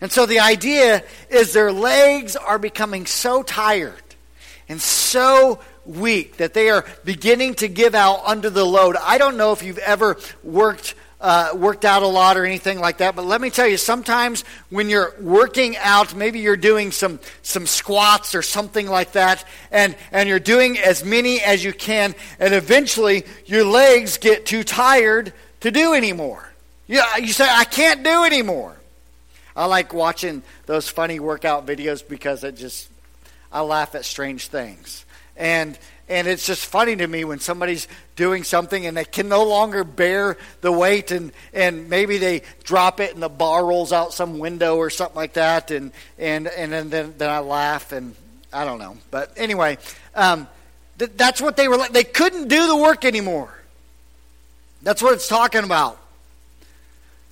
And 0.00 0.10
so 0.10 0.26
the 0.26 0.40
idea 0.40 1.04
is 1.30 1.52
their 1.52 1.70
legs 1.70 2.34
are 2.34 2.58
becoming 2.58 3.06
so 3.06 3.44
tired 3.44 4.02
and 4.68 4.82
so 4.82 5.60
weak 5.84 6.38
that 6.38 6.54
they 6.54 6.70
are 6.70 6.84
beginning 7.04 7.54
to 7.54 7.68
give 7.68 7.94
out 7.94 8.22
under 8.26 8.50
the 8.50 8.64
load. 8.64 8.96
I 9.00 9.18
don't 9.18 9.36
know 9.36 9.52
if 9.52 9.62
you've 9.62 9.78
ever 9.78 10.16
worked 10.42 10.96
uh, 11.22 11.50
worked 11.54 11.84
out 11.84 12.02
a 12.02 12.06
lot 12.06 12.36
or 12.36 12.44
anything 12.44 12.80
like 12.80 12.98
that. 12.98 13.14
But 13.14 13.24
let 13.24 13.40
me 13.40 13.48
tell 13.48 13.66
you, 13.66 13.76
sometimes 13.76 14.44
when 14.68 14.88
you're 14.88 15.14
working 15.20 15.76
out, 15.78 16.14
maybe 16.14 16.40
you're 16.40 16.56
doing 16.56 16.90
some, 16.90 17.20
some 17.42 17.66
squats 17.66 18.34
or 18.34 18.42
something 18.42 18.88
like 18.88 19.12
that, 19.12 19.46
and, 19.70 19.96
and 20.10 20.28
you're 20.28 20.40
doing 20.40 20.78
as 20.78 21.04
many 21.04 21.40
as 21.40 21.64
you 21.64 21.72
can, 21.72 22.14
and 22.40 22.52
eventually 22.52 23.24
your 23.46 23.64
legs 23.64 24.18
get 24.18 24.44
too 24.44 24.64
tired 24.64 25.32
to 25.60 25.70
do 25.70 25.94
anymore. 25.94 26.52
You, 26.88 27.00
you 27.20 27.32
say, 27.32 27.48
I 27.48 27.64
can't 27.64 28.02
do 28.02 28.24
anymore. 28.24 28.76
I 29.54 29.66
like 29.66 29.94
watching 29.94 30.42
those 30.66 30.88
funny 30.88 31.20
workout 31.20 31.66
videos 31.66 32.06
because 32.06 32.42
it 32.42 32.56
just, 32.56 32.88
I 33.52 33.60
laugh 33.60 33.94
at 33.94 34.04
strange 34.04 34.48
things. 34.48 35.04
And 35.36 35.78
and 36.12 36.28
it's 36.28 36.46
just 36.46 36.66
funny 36.66 36.94
to 36.94 37.06
me 37.06 37.24
when 37.24 37.40
somebody's 37.40 37.88
doing 38.16 38.44
something 38.44 38.84
and 38.84 38.94
they 38.94 39.04
can 39.04 39.30
no 39.30 39.44
longer 39.44 39.82
bear 39.82 40.36
the 40.60 40.70
weight 40.70 41.10
and, 41.10 41.32
and 41.54 41.88
maybe 41.88 42.18
they 42.18 42.42
drop 42.64 43.00
it 43.00 43.14
and 43.14 43.22
the 43.22 43.30
bar 43.30 43.64
rolls 43.64 43.94
out 43.94 44.12
some 44.12 44.38
window 44.38 44.76
or 44.76 44.90
something 44.90 45.16
like 45.16 45.32
that 45.32 45.70
and, 45.70 45.90
and, 46.18 46.48
and 46.48 46.70
then, 46.70 46.90
then, 46.90 47.14
then 47.16 47.30
I 47.30 47.38
laugh 47.38 47.92
and 47.92 48.14
I 48.52 48.66
don't 48.66 48.78
know. 48.78 48.98
But 49.10 49.32
anyway, 49.38 49.78
um, 50.14 50.46
th- 50.98 51.12
that's 51.16 51.40
what 51.40 51.56
they 51.56 51.66
were 51.66 51.78
like. 51.78 51.92
They 51.92 52.04
couldn't 52.04 52.48
do 52.48 52.66
the 52.66 52.76
work 52.76 53.06
anymore. 53.06 53.50
That's 54.82 55.02
what 55.02 55.14
it's 55.14 55.28
talking 55.28 55.64
about. 55.64 55.98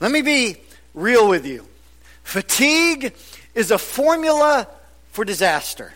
Let 0.00 0.10
me 0.10 0.22
be 0.22 0.56
real 0.94 1.28
with 1.28 1.46
you. 1.46 1.66
Fatigue 2.22 3.12
is 3.54 3.70
a 3.70 3.76
formula 3.76 4.66
for 5.12 5.26
disaster. 5.26 5.92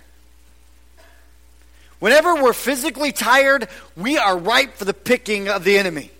Whenever 2.04 2.34
we're 2.34 2.52
physically 2.52 3.12
tired, 3.12 3.66
we 3.96 4.18
are 4.18 4.37
ripe 4.37 4.75
for 4.75 4.84
the 4.84 4.92
picking 4.92 5.49
of 5.49 5.64
the 5.64 5.78
enemy. 5.78 6.11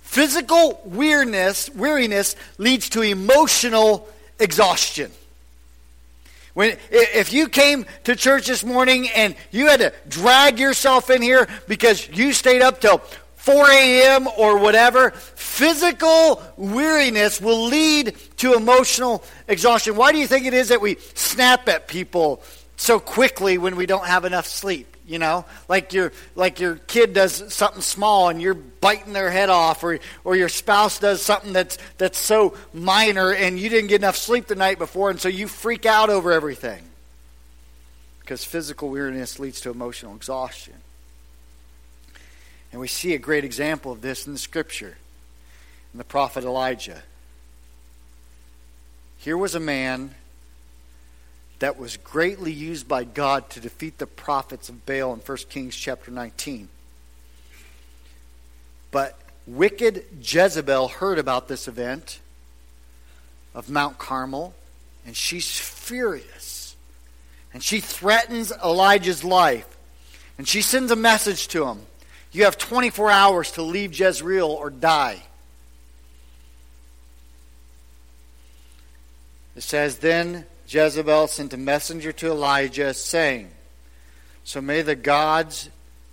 Physical 0.00 0.80
weariness, 0.86 1.68
weariness 1.74 2.36
leads 2.56 2.88
to 2.88 3.02
emotional 3.02 4.08
exhaustion. 4.38 5.10
When, 6.54 6.78
if 6.90 7.34
you 7.34 7.50
came 7.50 7.84
to 8.04 8.16
church 8.16 8.46
this 8.46 8.64
morning 8.64 9.10
and 9.10 9.34
you 9.50 9.66
had 9.66 9.80
to 9.80 9.92
drag 10.08 10.58
yourself 10.58 11.10
in 11.10 11.20
here 11.20 11.48
because 11.68 12.08
you 12.08 12.32
stayed 12.32 12.62
up 12.62 12.80
till 12.80 13.02
4 13.36 13.70
a.m. 13.72 14.26
or 14.38 14.56
whatever, 14.56 15.10
physical 15.10 16.42
weariness 16.56 17.42
will 17.42 17.66
lead 17.66 18.16
to 18.38 18.54
emotional 18.54 19.22
exhaustion. 19.48 19.96
Why 19.96 20.12
do 20.12 20.18
you 20.18 20.26
think 20.26 20.46
it 20.46 20.54
is 20.54 20.68
that 20.68 20.80
we 20.80 20.96
snap 21.12 21.68
at 21.68 21.88
people 21.88 22.42
so 22.82 22.98
quickly 22.98 23.58
when 23.58 23.76
we 23.76 23.86
don't 23.86 24.06
have 24.06 24.24
enough 24.24 24.46
sleep. 24.46 24.88
You 25.06 25.18
know, 25.18 25.44
like 25.68 25.92
your 25.92 26.12
like 26.36 26.60
your 26.60 26.76
kid 26.76 27.12
does 27.12 27.52
something 27.52 27.82
small 27.82 28.28
and 28.28 28.40
you're 28.40 28.54
biting 28.54 29.12
their 29.12 29.30
head 29.30 29.50
off, 29.50 29.82
or 29.82 29.98
or 30.24 30.36
your 30.36 30.48
spouse 30.48 31.00
does 31.00 31.20
something 31.20 31.52
that's 31.52 31.76
that's 31.98 32.18
so 32.18 32.56
minor 32.72 33.32
and 33.32 33.58
you 33.58 33.68
didn't 33.68 33.88
get 33.88 34.00
enough 34.00 34.16
sleep 34.16 34.46
the 34.46 34.54
night 34.54 34.78
before, 34.78 35.10
and 35.10 35.20
so 35.20 35.28
you 35.28 35.48
freak 35.48 35.86
out 35.86 36.08
over 36.08 36.32
everything. 36.32 36.82
Because 38.20 38.44
physical 38.44 38.90
weariness 38.90 39.40
leads 39.40 39.60
to 39.62 39.70
emotional 39.70 40.14
exhaustion. 40.14 40.74
And 42.70 42.80
we 42.80 42.88
see 42.88 43.12
a 43.14 43.18
great 43.18 43.44
example 43.44 43.90
of 43.90 44.00
this 44.00 44.26
in 44.26 44.32
the 44.32 44.38
scripture 44.38 44.96
in 45.92 45.98
the 45.98 46.04
prophet 46.04 46.44
Elijah. 46.44 47.02
Here 49.18 49.36
was 49.36 49.56
a 49.56 49.60
man 49.60 50.14
that 51.62 51.78
was 51.78 51.96
greatly 51.96 52.50
used 52.50 52.88
by 52.88 53.04
God 53.04 53.48
to 53.50 53.60
defeat 53.60 53.98
the 53.98 54.06
prophets 54.08 54.68
of 54.68 54.84
Baal 54.84 55.12
in 55.14 55.20
1 55.20 55.38
Kings 55.48 55.76
chapter 55.76 56.10
19. 56.10 56.68
But 58.90 59.16
wicked 59.46 60.04
Jezebel 60.20 60.88
heard 60.88 61.20
about 61.20 61.46
this 61.46 61.68
event 61.68 62.18
of 63.54 63.70
Mount 63.70 63.96
Carmel, 63.96 64.56
and 65.06 65.16
she's 65.16 65.56
furious. 65.56 66.74
And 67.54 67.62
she 67.62 67.78
threatens 67.78 68.52
Elijah's 68.64 69.22
life. 69.22 69.68
And 70.38 70.48
she 70.48 70.62
sends 70.62 70.90
a 70.90 70.96
message 70.96 71.46
to 71.48 71.68
him 71.68 71.82
You 72.32 72.42
have 72.42 72.58
24 72.58 73.08
hours 73.08 73.52
to 73.52 73.62
leave 73.62 73.96
Jezreel 73.96 74.48
or 74.48 74.68
die. 74.68 75.22
It 79.54 79.62
says, 79.62 79.98
Then 79.98 80.46
Jezebel 80.72 81.26
sent 81.26 81.52
a 81.52 81.58
messenger 81.58 82.12
to 82.12 82.28
Elijah, 82.28 82.94
saying, 82.94 83.50
So 84.42 84.62
may 84.62 84.80
the 84.80 84.96
gods 84.96 85.68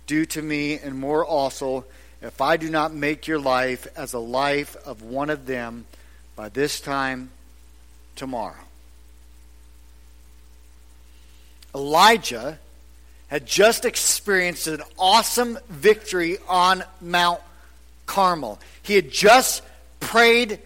do 0.06 0.26
to 0.26 0.42
me 0.42 0.78
and 0.78 0.98
more 0.98 1.24
also, 1.24 1.86
if 2.20 2.42
I 2.42 2.58
do 2.58 2.68
not 2.68 2.92
make 2.92 3.26
your 3.26 3.38
life 3.38 3.86
as 3.96 4.12
a 4.12 4.18
life 4.18 4.76
of 4.84 5.02
one 5.02 5.30
of 5.30 5.46
them 5.46 5.86
by 6.36 6.50
this 6.50 6.80
time 6.80 7.30
tomorrow. 8.16 8.54
Elijah 11.74 12.58
had 13.28 13.46
just 13.46 13.86
experienced 13.86 14.66
an 14.66 14.82
awesome 14.98 15.58
victory 15.68 16.36
on 16.48 16.84
Mount 17.00 17.40
Carmel. 18.04 18.58
He 18.82 18.96
had 18.96 19.10
just 19.10 19.62
prayed 20.00 20.58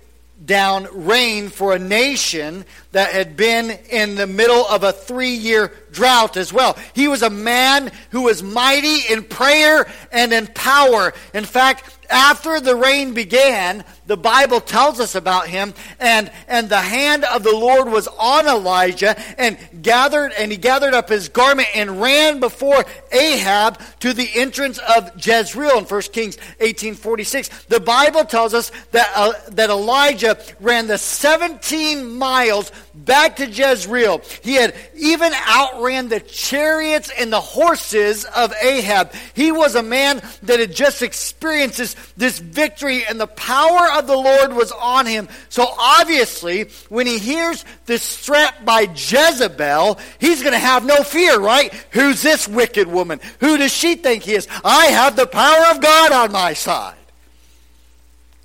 down 0.44 0.86
rain 0.92 1.48
for 1.48 1.74
a 1.74 1.78
nation 1.78 2.64
that 2.92 3.12
had 3.12 3.36
been 3.36 3.70
in 3.90 4.14
the 4.14 4.26
middle 4.26 4.66
of 4.66 4.82
a 4.82 4.92
three 4.92 5.34
year 5.34 5.72
drought 5.90 6.36
as 6.36 6.52
well. 6.52 6.76
He 6.94 7.08
was 7.08 7.22
a 7.22 7.30
man 7.30 7.90
who 8.10 8.22
was 8.22 8.42
mighty 8.42 9.12
in 9.12 9.24
prayer 9.24 9.90
and 10.12 10.32
in 10.32 10.46
power. 10.48 11.12
In 11.32 11.44
fact, 11.44 11.98
after 12.10 12.60
the 12.60 12.76
rain 12.76 13.14
began, 13.14 13.84
the 14.06 14.16
Bible 14.16 14.60
tells 14.60 15.00
us 15.00 15.14
about 15.14 15.46
him, 15.46 15.74
and, 15.98 16.30
and 16.46 16.68
the 16.68 16.80
hand 16.80 17.24
of 17.24 17.42
the 17.42 17.56
Lord 17.56 17.88
was 17.88 18.06
on 18.06 18.46
Elijah, 18.46 19.18
and 19.38 19.58
gathered, 19.82 20.32
and 20.32 20.50
he 20.50 20.58
gathered 20.58 20.94
up 20.94 21.08
his 21.08 21.28
garment 21.28 21.68
and 21.74 22.00
ran 22.00 22.40
before 22.40 22.84
Ahab 23.12 23.80
to 24.00 24.12
the 24.12 24.28
entrance 24.34 24.78
of 24.78 25.12
Jezreel 25.24 25.78
in 25.78 25.84
1 25.84 26.12
Kings 26.12 26.36
18:46. 26.60 27.48
The 27.68 27.80
Bible 27.80 28.24
tells 28.24 28.54
us 28.54 28.70
that, 28.92 29.10
uh, 29.14 29.32
that 29.52 29.70
Elijah 29.70 30.38
ran 30.60 30.86
the 30.86 30.98
17 30.98 32.18
miles 32.18 32.70
back 32.94 33.36
to 33.36 33.46
Jezreel. 33.46 34.20
He 34.42 34.54
had 34.54 34.74
even 34.96 35.32
outran 35.48 36.08
the 36.08 36.20
chariots 36.20 37.10
and 37.18 37.32
the 37.32 37.40
horses 37.40 38.24
of 38.24 38.52
Ahab. 38.62 39.12
He 39.34 39.50
was 39.50 39.74
a 39.74 39.82
man 39.82 40.22
that 40.42 40.60
had 40.60 40.74
just 40.74 41.02
experienced 41.02 41.78
this, 41.78 41.96
this 42.16 42.38
victory, 42.38 43.04
and 43.04 43.20
the 43.20 43.26
power 43.26 43.88
of 43.98 44.06
the 44.06 44.16
Lord 44.16 44.52
was 44.52 44.72
on 44.72 45.06
him. 45.06 45.28
So 45.48 45.66
obviously, 45.78 46.70
when 46.88 47.06
he 47.06 47.18
hears 47.18 47.64
this 47.86 48.18
threat 48.18 48.64
by 48.64 48.82
Jezebel, 48.82 49.98
he's 50.18 50.42
going 50.42 50.52
to 50.52 50.58
have 50.58 50.84
no 50.84 51.02
fear, 51.02 51.38
right? 51.38 51.72
Who's 51.90 52.22
this 52.22 52.48
wicked 52.48 52.88
woman? 52.88 53.20
Who 53.40 53.56
does 53.58 53.72
she 53.72 53.94
think 53.94 54.24
he 54.24 54.34
is? 54.34 54.48
I 54.64 54.86
have 54.86 55.16
the 55.16 55.26
power 55.26 55.66
of 55.70 55.80
God 55.80 56.12
on 56.12 56.32
my 56.32 56.54
side. 56.54 56.96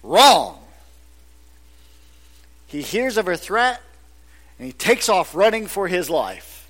Wrong. 0.03 0.59
He 2.67 2.81
hears 2.81 3.17
of 3.17 3.25
her 3.25 3.35
threat 3.35 3.81
and 4.59 4.65
he 4.65 4.73
takes 4.73 5.09
off 5.09 5.33
running 5.33 5.67
for 5.67 5.87
his 5.87 6.09
life. 6.09 6.69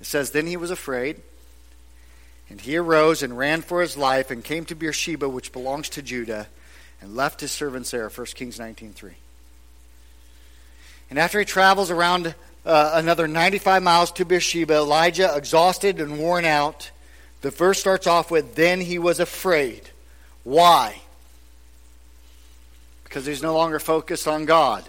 It 0.00 0.06
says, 0.06 0.30
Then 0.30 0.46
he 0.46 0.56
was 0.56 0.70
afraid, 0.70 1.20
and 2.50 2.60
he 2.60 2.76
arose 2.76 3.22
and 3.22 3.36
ran 3.36 3.62
for 3.62 3.80
his 3.80 3.96
life 3.96 4.30
and 4.30 4.42
came 4.42 4.64
to 4.66 4.74
Beersheba, 4.74 5.28
which 5.28 5.52
belongs 5.52 5.88
to 5.90 6.02
Judah, 6.02 6.48
and 7.00 7.14
left 7.14 7.40
his 7.40 7.52
servants 7.52 7.90
there. 7.90 8.08
1 8.08 8.26
Kings 8.28 8.58
19.3. 8.58 9.12
And 11.10 11.18
after 11.18 11.38
he 11.38 11.44
travels 11.44 11.90
around 11.90 12.34
uh, 12.66 12.90
another 12.94 13.28
95 13.28 13.82
miles 13.82 14.12
to 14.12 14.24
Beersheba, 14.24 14.74
Elijah, 14.74 15.34
exhausted 15.36 16.00
and 16.00 16.18
worn 16.18 16.44
out, 16.44 16.90
the 17.40 17.50
verse 17.50 17.78
starts 17.78 18.06
off 18.06 18.30
with, 18.30 18.54
Then 18.54 18.80
he 18.80 18.98
was 18.98 19.20
afraid. 19.20 19.90
Why? 20.44 21.02
because 23.08 23.24
he's 23.24 23.42
no 23.42 23.54
longer 23.54 23.78
focused 23.78 24.28
on 24.28 24.44
God. 24.44 24.84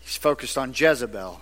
He's 0.00 0.16
focused 0.16 0.58
on 0.58 0.74
Jezebel. 0.74 1.40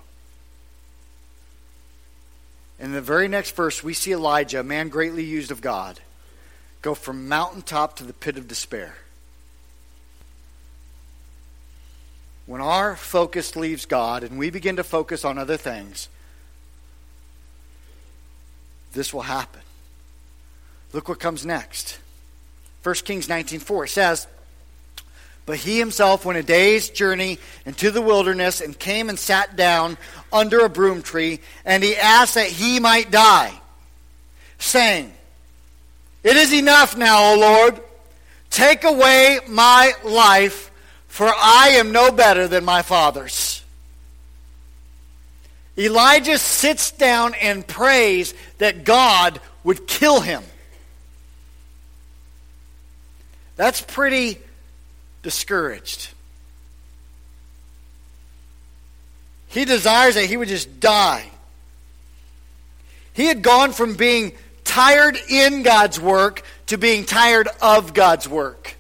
In 2.79 2.93
the 2.93 3.01
very 3.01 3.27
next 3.29 3.55
verse, 3.55 3.83
we 3.83 3.95
see 3.95 4.13
Elijah, 4.13 4.61
a 4.61 4.65
man 4.65 4.89
greatly 4.89 5.25
used 5.25 5.51
of 5.51 5.61
God, 5.61 6.01
go 6.83 6.95
from 6.95 7.29
mountaintop 7.29 7.97
to 7.97 8.05
the 8.05 8.13
pit 8.13 8.37
of 8.37 8.49
despair. 8.49 8.97
When 12.45 12.61
our 12.61 12.95
focus 12.95 13.57
leaves 13.57 13.87
God 13.87 14.23
and 14.23 14.39
we 14.39 14.51
begin 14.51 14.77
to 14.77 14.85
focus 14.85 15.25
on 15.25 15.39
other 15.39 15.57
things, 15.57 16.09
this 18.93 19.13
will 19.13 19.23
happen. 19.23 19.63
Look 20.93 21.09
what 21.09 21.19
comes 21.19 21.45
next. 21.45 21.99
1 22.83 22.95
Kings 23.05 23.27
19:4 23.27 23.89
says, 23.89 24.27
but 25.47 25.59
he 25.59 25.79
himself 25.79 26.25
went 26.25 26.39
a 26.39 26.43
day's 26.43 26.91
journey 26.91 27.39
into 27.65 27.93
the 27.93 28.03
wilderness 28.03 28.61
and 28.61 28.77
came 28.77 29.09
and 29.09 29.19
sat 29.19 29.57
down 29.57 29.97
under 30.33 30.61
a 30.61 30.69
broom 30.69 31.03
tree, 31.03 31.41
and 31.65 31.83
he 31.83 31.97
asked 31.97 32.35
that 32.35 32.49
he 32.49 32.81
might 32.81 33.13
die, 33.13 33.55
saying, 34.59 35.13
It 36.25 36.37
is 36.37 36.53
enough 36.53 36.97
now, 36.97 37.33
O 37.33 37.39
Lord. 37.39 37.81
Take 38.51 38.85
away 38.85 39.39
my 39.49 39.93
life, 40.05 40.71
for 41.07 41.27
I 41.27 41.75
am 41.75 41.93
no 41.93 42.11
better 42.11 42.49
than 42.49 42.65
my 42.65 42.83
fathers. 42.83 43.63
Elijah 45.79 46.39
sits 46.39 46.91
down 46.91 47.35
and 47.35 47.67
prays 47.67 48.35
that 48.59 48.85
God 48.85 49.41
would 49.63 49.87
kill 49.87 50.21
him. 50.21 50.43
That's 53.57 53.81
pretty 53.81 54.39
discouraged. 55.27 56.11
He 59.49 59.65
desires 59.65 60.15
that 60.15 60.27
he 60.27 60.37
would 60.37 60.47
just 60.47 60.79
die. 60.79 61.29
He 63.13 63.27
had 63.27 63.43
gone 63.43 63.73
from 63.73 63.97
being 63.97 64.35
tired 64.63 65.19
in 65.29 65.65
God's 65.65 65.99
work 65.99 66.45
to 66.67 66.79
being 66.79 67.05
tired 67.05 67.49
of 67.61 67.93
God's 67.93 68.29
work. 68.29 68.77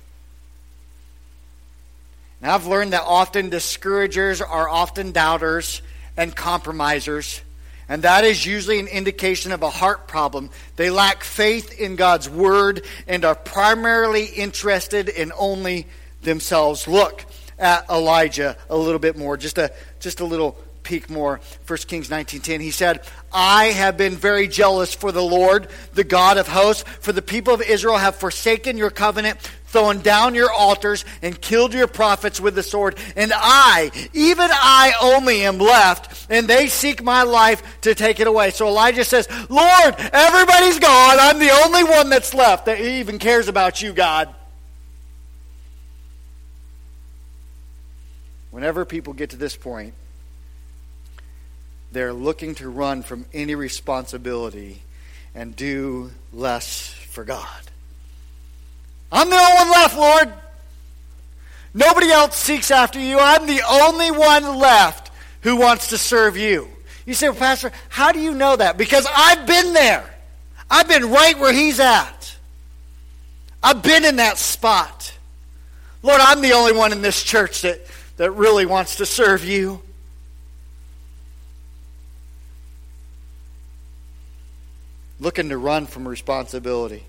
Now, 2.40 2.54
I've 2.54 2.68
learned 2.68 2.92
that 2.92 3.02
often 3.02 3.50
discouragers 3.50 4.40
are 4.40 4.68
often 4.68 5.11
doubters 5.11 5.82
and 6.16 6.32
compromisers, 6.32 7.40
and 7.88 8.02
that 8.02 8.22
is 8.22 8.46
usually 8.46 8.78
an 8.78 8.87
indication 8.87 9.50
of 9.50 9.64
a 9.64 9.70
heart 9.70 10.06
problem. 10.06 10.50
They 10.76 10.90
lack 10.90 11.24
faith 11.24 11.76
in 11.80 11.96
God's 11.96 12.30
word 12.30 12.85
and 13.09 13.24
are 13.24 13.35
primarily 13.35 14.26
interested 14.26 15.09
in 15.09 15.32
only 15.37 15.88
themselves. 16.27 16.87
Look 16.87 17.25
at 17.59 17.89
Elijah 17.89 18.59
a 18.69 18.77
little 18.77 18.99
bit 18.99 19.17
more, 19.17 19.39
just 19.39 19.57
a, 19.57 19.73
just 19.99 20.21
a 20.21 20.27
little 20.27 20.59
peek 20.87 21.11
more. 21.11 21.41
1 21.67 21.79
Kings 21.89 22.09
19.10, 22.09 22.61
he 22.61 22.71
said, 22.71 23.05
I 23.33 23.67
have 23.67 23.97
been 23.97 24.15
very 24.15 24.47
jealous 24.47 24.95
for 24.95 25.11
the 25.11 25.23
Lord, 25.23 25.69
the 25.95 26.05
God 26.05 26.39
of 26.39 26.47
hosts, 26.47 26.85
for 27.01 27.12
the 27.12 27.23
people 27.23 27.53
of 27.53 27.61
Israel 27.61 27.97
have 27.97 28.15
forsaken 28.15 28.79
your 28.79 28.91
covenant, 28.91 29.41
thrown 29.67 29.99
down 29.99 30.37
your 30.37 30.53
altars, 30.53 31.05
and 31.23 31.41
killed 31.41 31.75
your 31.75 31.89
prophets 31.89 32.41
with 32.41 32.55
the 32.55 32.62
sword. 32.62 32.97
And 33.17 33.33
I, 33.35 33.91
even 34.12 34.49
I 34.53 34.93
only 35.03 35.45
am 35.45 35.59
left, 35.59 36.29
and 36.31 36.47
they 36.47 36.69
seek 36.69 37.03
my 37.03 37.25
life 37.25 37.81
to 37.81 37.95
take 37.95 38.21
it 38.21 38.29
away. 38.29 38.51
So 38.51 38.69
Elijah 38.69 39.05
says, 39.05 39.29
Lord, 39.51 39.95
everybody's 39.99 40.79
gone. 40.79 41.17
I'm 41.19 41.41
the 41.41 41.51
only 41.65 41.83
one 41.83 42.11
that's 42.11 42.33
left 42.33 42.67
that 42.67 42.81
even 42.81 43.19
cares 43.19 43.49
about 43.49 43.83
you, 43.83 43.93
God. 43.93 44.33
Whenever 48.57 48.87
people 48.87 49.12
get 49.12 49.29
to 49.29 49.37
this 49.37 49.55
point, 49.55 49.92
they're 51.92 52.14
looking 52.14 52.55
to 52.55 52.71
run 52.71 53.03
from 53.03 53.27
any 53.35 53.55
responsibility 53.55 54.81
and 55.35 55.55
do 55.55 56.11
less 56.33 56.88
for 57.11 57.23
God. 57.23 57.61
I'm 59.12 59.29
the 59.29 59.37
only 59.37 59.55
one 59.57 59.71
left, 59.73 59.99
Lord. 59.99 60.33
Nobody 61.75 62.11
else 62.11 62.35
seeks 62.35 62.71
after 62.71 62.99
you. 62.99 63.19
I'm 63.19 63.47
the 63.47 63.61
only 63.69 64.11
one 64.11 64.57
left 64.57 65.12
who 65.42 65.57
wants 65.57 65.88
to 65.88 65.99
serve 65.99 66.38
you. 66.38 66.66
You 67.05 67.12
say, 67.12 67.29
well, 67.29 67.38
Pastor, 67.38 67.73
how 67.90 68.11
do 68.11 68.21
you 68.21 68.35
know 68.35 68.57
that? 68.57 68.79
Because 68.79 69.07
I've 69.14 69.47
been 69.47 69.75
there. 69.75 70.09
I've 70.71 70.88
been 70.88 71.11
right 71.11 71.38
where 71.38 71.53
he's 71.53 71.79
at. 71.79 72.35
I've 73.62 73.83
been 73.83 74.07
in 74.07 74.16
that 74.16 74.38
spot. 74.38 75.12
Lord, 76.03 76.23
I'm 76.23 76.40
the 76.40 76.53
only 76.53 76.73
one 76.73 76.92
in 76.92 77.03
this 77.03 77.23
church 77.23 77.61
that 77.61 77.83
that 78.16 78.31
really 78.33 78.66
wants 78.66 78.96
to 78.96 79.07
serve 79.07 79.44
you. 79.44 79.81
Looking 85.18 85.48
to 85.48 85.59
run 85.59 85.87
from 85.87 86.07
responsibility. 86.07 87.05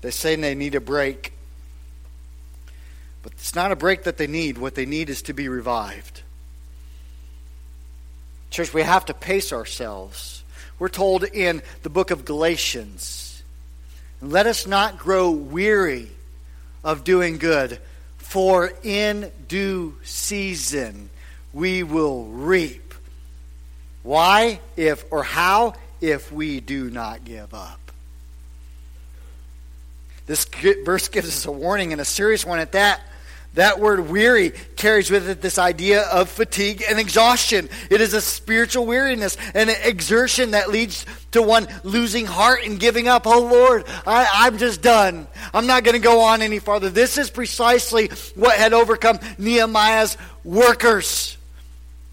They 0.00 0.10
say 0.10 0.36
they 0.36 0.54
need 0.54 0.74
a 0.74 0.80
break. 0.80 1.32
But 3.22 3.32
it's 3.32 3.54
not 3.54 3.72
a 3.72 3.76
break 3.76 4.04
that 4.04 4.16
they 4.16 4.26
need. 4.26 4.58
What 4.58 4.74
they 4.74 4.86
need 4.86 5.10
is 5.10 5.22
to 5.22 5.32
be 5.32 5.48
revived. 5.48 6.22
Church, 8.50 8.72
we 8.72 8.82
have 8.82 9.06
to 9.06 9.14
pace 9.14 9.52
ourselves. 9.52 10.44
We're 10.78 10.88
told 10.88 11.24
in 11.24 11.62
the 11.82 11.90
book 11.90 12.10
of 12.10 12.24
Galatians 12.24 13.42
let 14.20 14.46
us 14.46 14.66
not 14.66 14.98
grow 14.98 15.30
weary 15.30 16.10
of 16.84 17.04
doing 17.04 17.38
good, 17.38 17.78
for 18.18 18.72
in 18.82 19.30
due 19.48 19.96
season 20.02 21.10
we 21.52 21.82
will 21.82 22.24
reap. 22.26 22.94
Why, 24.02 24.60
if, 24.76 25.04
or 25.10 25.22
how, 25.22 25.74
if 26.00 26.30
we 26.32 26.60
do 26.60 26.90
not 26.90 27.24
give 27.24 27.52
up? 27.52 27.80
This 30.26 30.44
verse 30.84 31.08
gives 31.08 31.28
us 31.28 31.46
a 31.46 31.52
warning 31.52 31.92
and 31.92 32.00
a 32.00 32.04
serious 32.04 32.44
one 32.44 32.58
at 32.58 32.72
that 32.72 33.00
that 33.54 33.80
word 33.80 34.08
weary 34.08 34.50
carries 34.76 35.10
with 35.10 35.28
it 35.28 35.40
this 35.40 35.58
idea 35.58 36.02
of 36.02 36.28
fatigue 36.28 36.84
and 36.88 36.98
exhaustion. 36.98 37.68
It 37.90 38.00
is 38.00 38.14
a 38.14 38.20
spiritual 38.20 38.86
weariness 38.86 39.36
and 39.54 39.70
an 39.70 39.76
exertion 39.82 40.52
that 40.52 40.70
leads 40.70 41.06
to 41.32 41.42
one 41.42 41.66
losing 41.82 42.26
heart 42.26 42.60
and 42.64 42.78
giving 42.78 43.08
up. 43.08 43.26
Oh 43.26 43.46
Lord, 43.46 43.84
I, 44.06 44.46
am 44.46 44.58
just 44.58 44.82
done. 44.82 45.26
I'm 45.54 45.66
not 45.66 45.82
going 45.82 45.94
to 45.96 46.02
go 46.02 46.20
on 46.20 46.42
any 46.42 46.58
farther. 46.58 46.90
This 46.90 47.16
is 47.16 47.30
precisely 47.30 48.08
what 48.34 48.56
had 48.56 48.74
overcome 48.74 49.18
Nehemiah's 49.38 50.16
workers. 50.44 51.37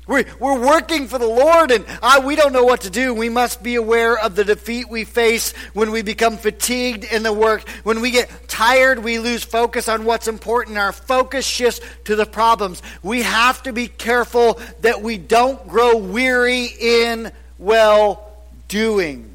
We're, 0.08 0.26
we're 0.40 0.60
working 0.60 1.08
for 1.08 1.18
the 1.18 1.28
Lord, 1.28 1.72
and 1.72 1.84
I, 2.04 2.20
we 2.20 2.36
don't 2.36 2.54
know 2.54 2.64
what 2.64 2.82
to 2.82 2.92
do. 2.92 3.14
We 3.14 3.30
must 3.30 3.64
be 3.64 3.76
aware 3.76 4.18
of 4.18 4.36
the 4.36 4.44
defeat 4.44 4.88
we 4.88 5.04
face 5.04 5.54
when 5.74 5.92
we 5.92 6.04
become 6.04 6.38
fatigued 6.38 7.06
in 7.06 7.24
the 7.24 7.34
work. 7.34 7.68
When 7.84 8.02
we 8.02 8.12
get 8.12 8.30
tired, 8.48 9.04
we 9.04 9.18
lose 9.18 9.44
focus 9.44 9.90
on 9.90 10.06
what's 10.06 10.28
important. 10.28 10.78
Our 10.78 10.92
focus 10.92 11.46
shifts 11.46 11.82
to 12.04 12.16
the 12.16 12.26
problems. 12.26 12.84
We 13.02 13.24
have 13.24 13.64
to 13.64 13.74
be 13.74 13.88
careful 13.88 14.60
that 14.82 15.02
we 15.02 15.18
don't 15.18 15.68
grow 15.68 15.98
weary 15.98 16.66
in 16.80 17.32
well 17.58 18.32
doing. 18.68 19.30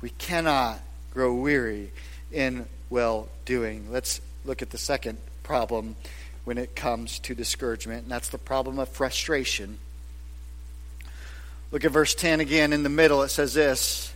We 0.00 0.10
cannot 0.10 0.80
grow 1.12 1.34
weary 1.34 1.90
in 2.32 2.64
well 2.88 3.28
doing. 3.44 3.92
Let's 3.92 4.22
look 4.46 4.62
at 4.62 4.70
the 4.70 4.78
second 4.78 5.18
problem 5.42 5.96
when 6.50 6.58
it 6.58 6.74
comes 6.74 7.20
to 7.20 7.32
discouragement, 7.32 8.02
and 8.02 8.10
that's 8.10 8.30
the 8.30 8.36
problem 8.36 8.80
of 8.80 8.88
frustration. 8.88 9.78
Look 11.70 11.84
at 11.84 11.92
verse 11.92 12.12
10 12.16 12.40
again 12.40 12.72
in 12.72 12.82
the 12.82 12.88
middle. 12.88 13.22
It 13.22 13.28
says 13.28 13.54
this 13.54 14.12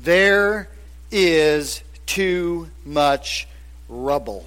There 0.00 0.70
is 1.10 1.82
too 2.06 2.70
much 2.86 3.46
rubble. 3.90 4.46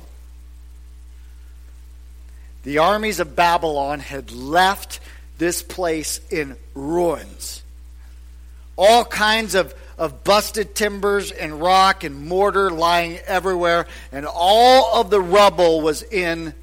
The 2.63 2.79
armies 2.79 3.19
of 3.19 3.35
Babylon 3.35 3.99
had 3.99 4.31
left 4.31 4.99
this 5.37 5.61
place 5.61 6.19
in 6.31 6.57
ruins. 6.73 7.61
All 8.75 9.05
kinds 9.05 9.53
of, 9.53 9.75
of 9.99 10.23
busted 10.23 10.73
timbers 10.73 11.31
and 11.31 11.61
rock 11.61 12.03
and 12.03 12.25
mortar 12.27 12.71
lying 12.71 13.19
everywhere, 13.27 13.85
and 14.11 14.25
all 14.25 14.99
of 14.99 15.11
the 15.11 15.21
rubble 15.21 15.81
was 15.81 16.01
in 16.01 16.55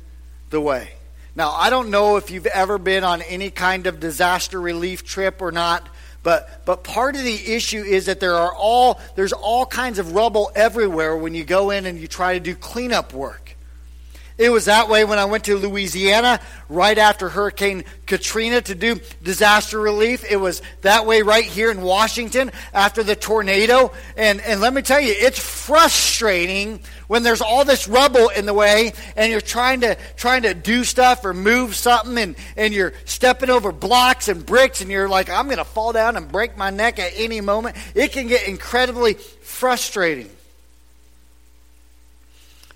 the 0.54 0.60
way. 0.60 0.88
Now, 1.36 1.50
I 1.50 1.68
don't 1.68 1.90
know 1.90 2.16
if 2.16 2.30
you've 2.30 2.46
ever 2.46 2.78
been 2.78 3.04
on 3.04 3.20
any 3.22 3.50
kind 3.50 3.86
of 3.86 3.98
disaster 4.00 4.60
relief 4.60 5.04
trip 5.04 5.42
or 5.42 5.50
not, 5.50 5.86
but 6.22 6.64
but 6.64 6.84
part 6.84 7.16
of 7.16 7.24
the 7.24 7.54
issue 7.54 7.82
is 7.82 8.06
that 8.06 8.20
there 8.20 8.36
are 8.36 8.54
all 8.54 9.00
there's 9.16 9.32
all 9.32 9.66
kinds 9.66 9.98
of 9.98 10.14
rubble 10.14 10.50
everywhere 10.54 11.16
when 11.16 11.34
you 11.34 11.44
go 11.44 11.70
in 11.70 11.86
and 11.86 11.98
you 11.98 12.06
try 12.06 12.34
to 12.34 12.40
do 12.40 12.54
cleanup 12.54 13.12
work. 13.12 13.43
It 14.36 14.50
was 14.50 14.64
that 14.64 14.88
way 14.88 15.04
when 15.04 15.20
I 15.20 15.26
went 15.26 15.44
to 15.44 15.56
Louisiana 15.56 16.40
right 16.68 16.98
after 16.98 17.28
Hurricane 17.28 17.84
Katrina 18.04 18.60
to 18.62 18.74
do 18.74 19.00
disaster 19.22 19.78
relief. 19.78 20.24
It 20.28 20.36
was 20.36 20.60
that 20.80 21.06
way 21.06 21.22
right 21.22 21.44
here 21.44 21.70
in 21.70 21.82
Washington 21.82 22.50
after 22.72 23.04
the 23.04 23.14
tornado. 23.14 23.92
And, 24.16 24.40
and 24.40 24.60
let 24.60 24.74
me 24.74 24.82
tell 24.82 25.00
you, 25.00 25.14
it's 25.16 25.38
frustrating 25.38 26.80
when 27.06 27.22
there's 27.22 27.42
all 27.42 27.64
this 27.64 27.86
rubble 27.86 28.28
in 28.30 28.44
the 28.44 28.54
way 28.54 28.92
and 29.16 29.30
you're 29.30 29.40
trying 29.40 29.82
to, 29.82 29.96
trying 30.16 30.42
to 30.42 30.52
do 30.52 30.82
stuff 30.82 31.24
or 31.24 31.32
move 31.32 31.76
something 31.76 32.18
and, 32.18 32.34
and 32.56 32.74
you're 32.74 32.92
stepping 33.04 33.50
over 33.50 33.70
blocks 33.70 34.26
and 34.26 34.44
bricks 34.44 34.80
and 34.80 34.90
you're 34.90 35.08
like, 35.08 35.30
I'm 35.30 35.44
going 35.44 35.58
to 35.58 35.64
fall 35.64 35.92
down 35.92 36.16
and 36.16 36.30
break 36.30 36.56
my 36.56 36.70
neck 36.70 36.98
at 36.98 37.12
any 37.14 37.40
moment. 37.40 37.76
It 37.94 38.10
can 38.10 38.26
get 38.26 38.48
incredibly 38.48 39.14
frustrating. 39.14 40.28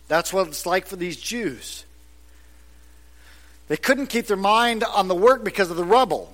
That's 0.09 0.33
what 0.33 0.49
it's 0.49 0.67
like 0.67 0.87
for 0.87 0.97
these 0.97 1.17
Jews. 1.17 1.85
They 3.69 3.77
couldn't 3.77 4.07
keep 4.07 4.27
their 4.27 4.37
mind 4.37 4.83
on 4.83 5.09
the 5.09 5.15
work 5.15 5.45
because 5.45 5.71
of 5.71 5.77
the 5.77 5.85
rubble. 5.85 6.33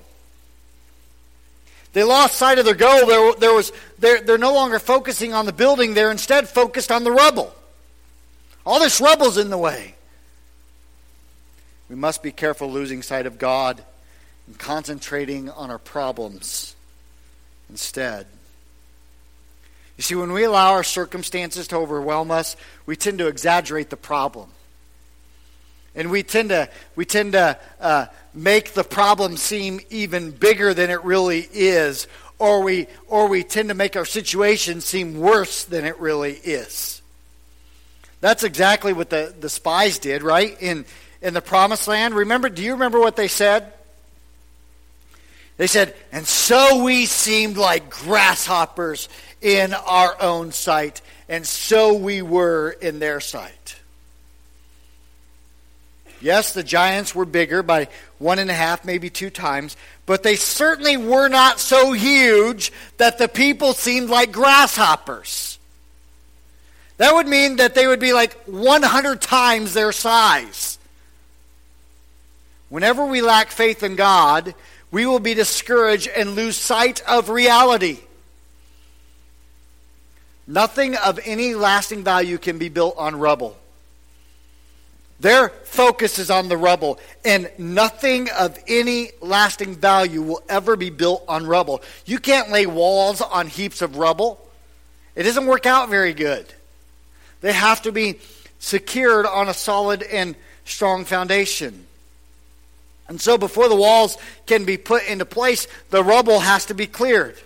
They 1.92 2.04
lost 2.04 2.37
sight 2.37 2.58
of 2.58 2.64
their 2.64 2.74
goal. 2.74 3.06
There, 3.06 3.34
there 3.34 3.52
was, 3.52 3.72
they're, 3.98 4.20
they're 4.20 4.38
no 4.38 4.54
longer 4.54 4.78
focusing 4.78 5.32
on 5.32 5.46
the 5.46 5.52
building, 5.52 5.94
they're 5.94 6.10
instead 6.10 6.48
focused 6.48 6.90
on 6.90 7.04
the 7.04 7.12
rubble. 7.12 7.54
All 8.64 8.80
this 8.80 9.00
rubble's 9.00 9.37
in 9.37 9.50
the 9.50 9.58
way. 9.58 9.94
We 11.88 11.96
must 11.96 12.22
be 12.22 12.32
careful 12.32 12.70
losing 12.70 13.02
sight 13.02 13.26
of 13.26 13.38
God 13.38 13.82
and 14.46 14.58
concentrating 14.58 15.50
on 15.50 15.70
our 15.70 15.78
problems 15.78 16.74
instead. 17.68 18.26
You 19.96 20.02
see, 20.02 20.14
when 20.14 20.33
we 20.33 20.44
allow 20.44 20.72
our 20.72 20.83
circumstances 20.83 21.68
to 21.68 21.76
overwhelm 21.76 22.30
us, 22.30 22.57
we 22.85 22.96
tend 22.96 23.18
to 23.18 23.28
exaggerate 23.28 23.90
the 23.90 23.96
problem. 23.96 24.50
And 25.94 26.11
we 26.11 26.24
tend 26.24 26.48
to, 26.48 26.68
we 26.96 27.04
tend 27.04 27.33
to 27.33 27.57
uh, 27.80 28.07
make 28.35 28.74
the 28.74 28.83
problem 28.83 29.37
seem 29.37 29.80
even 29.90 30.33
bigger 30.33 30.74
than 30.74 30.90
it 30.90 31.04
really 31.04 31.48
is, 31.52 32.09
or 32.40 32.62
we, 32.62 32.88
or 33.07 33.28
we 33.28 33.44
tend 33.44 33.68
to 33.68 33.74
make 33.74 33.94
our 33.94 34.04
situation 34.04 34.80
seem 34.80 35.20
worse 35.20 35.64
than 35.64 35.85
it 35.85 36.00
really 36.00 36.33
is. 36.33 37.00
That's 38.20 38.42
exactly 38.42 38.92
what 38.92 39.11
the, 39.11 39.33
the 39.38 39.48
spies 39.48 39.98
did, 39.98 40.22
right? 40.24 40.61
In, 40.61 40.85
in 41.22 41.35
the 41.35 41.42
promised 41.42 41.87
land. 41.87 42.14
Remember, 42.14 42.48
do 42.48 42.62
you 42.62 42.72
remember 42.72 42.98
what 42.98 43.14
they 43.14 43.28
said? 43.28 43.72
They 45.57 45.68
said, 45.68 45.94
and 46.11 46.26
so 46.26 46.83
we 46.83 47.07
seemed 47.07 47.57
like 47.57 47.88
grasshoppers 47.88 49.09
in 49.44 49.74
our 49.74 50.20
own 50.20 50.50
sight, 50.50 51.02
and 51.28 51.46
so 51.46 51.92
we 51.92 52.22
were 52.22 52.70
in 52.70 52.98
their 52.98 53.20
sight. 53.20 53.76
Yes, 56.20 56.54
the 56.54 56.62
giants 56.62 57.14
were 57.14 57.26
bigger 57.26 57.62
by 57.62 57.88
one 58.18 58.38
and 58.38 58.50
a 58.50 58.54
half, 58.54 58.87
maybe 58.87 59.11
two 59.11 59.28
times, 59.28 59.76
but 60.07 60.22
they 60.22 60.37
certainly 60.37 60.96
were 60.96 61.28
not 61.28 61.61
so 61.61 61.92
huge 61.92 62.72
that 62.96 63.18
the 63.18 63.28
people 63.28 63.74
seemed 63.74 64.09
like 64.09 64.33
grasshoppers. 64.33 65.59
That 66.96 67.14
would 67.14 67.26
mean 67.26 67.57
that 67.57 67.74
they 67.74 67.87
would 67.87 68.00
be 68.00 68.14
like 68.14 68.33
100 68.44 69.20
times 69.20 69.74
their 69.74 69.92
size. 69.92 70.78
Whenever 72.70 73.04
we 73.04 73.20
lack 73.20 73.50
faith 73.50 73.83
in 73.83 73.94
God, 73.94 74.54
we 74.90 75.04
will 75.04 75.20
be 75.20 75.35
discouraged 75.35 76.09
and 76.09 76.35
lose 76.35 76.57
sight 76.57 77.02
of 77.07 77.28
reality. 77.28 77.98
Nothing 80.46 80.96
of 80.96 81.18
any 81.24 81.54
lasting 81.54 82.04
value 82.04 82.38
can 82.38 82.59
be 82.59 82.68
built 82.68 82.96
on 82.98 83.16
rubble. 83.16 83.57
Their 85.20 85.48
focus 85.48 86.18
is 86.18 86.30
on 86.30 86.48
the 86.48 86.57
rubble, 86.57 86.98
and 87.24 87.50
nothing 87.57 88.28
of 88.30 88.59
any 88.66 89.11
lasting 89.20 89.76
value 89.76 90.20
will 90.20 90.42
ever 90.48 90.76
be 90.76 90.90
built 90.90 91.24
on 91.28 91.46
rubble. 91.46 91.83
You 92.04 92.18
can't 92.18 92.50
lay 92.50 92.66
walls 92.66 93.22
on 93.22 93.46
heaps 93.46 93.80
of 93.80 93.96
rubble, 93.96 94.40
it 95.14 95.22
doesn't 95.22 95.46
work 95.46 95.64
out 95.64 95.88
very 95.88 96.12
good. 96.12 96.46
They 97.40 97.52
have 97.52 97.83
to 97.83 97.92
be 97.92 98.18
secured 98.59 99.26
on 99.26 99.48
a 99.48 99.54
solid 99.54 100.02
and 100.02 100.35
strong 100.64 101.04
foundation. 101.04 101.87
And 103.07 103.20
so, 103.20 103.37
before 103.37 103.68
the 103.68 103.76
walls 103.76 104.16
can 104.46 104.64
be 104.64 104.78
put 104.78 105.07
into 105.07 105.24
place, 105.24 105.68
the 105.90 106.02
rubble 106.02 106.40
has 106.40 106.66
to 106.66 106.74
be 106.74 106.87
cleared. 106.87 107.37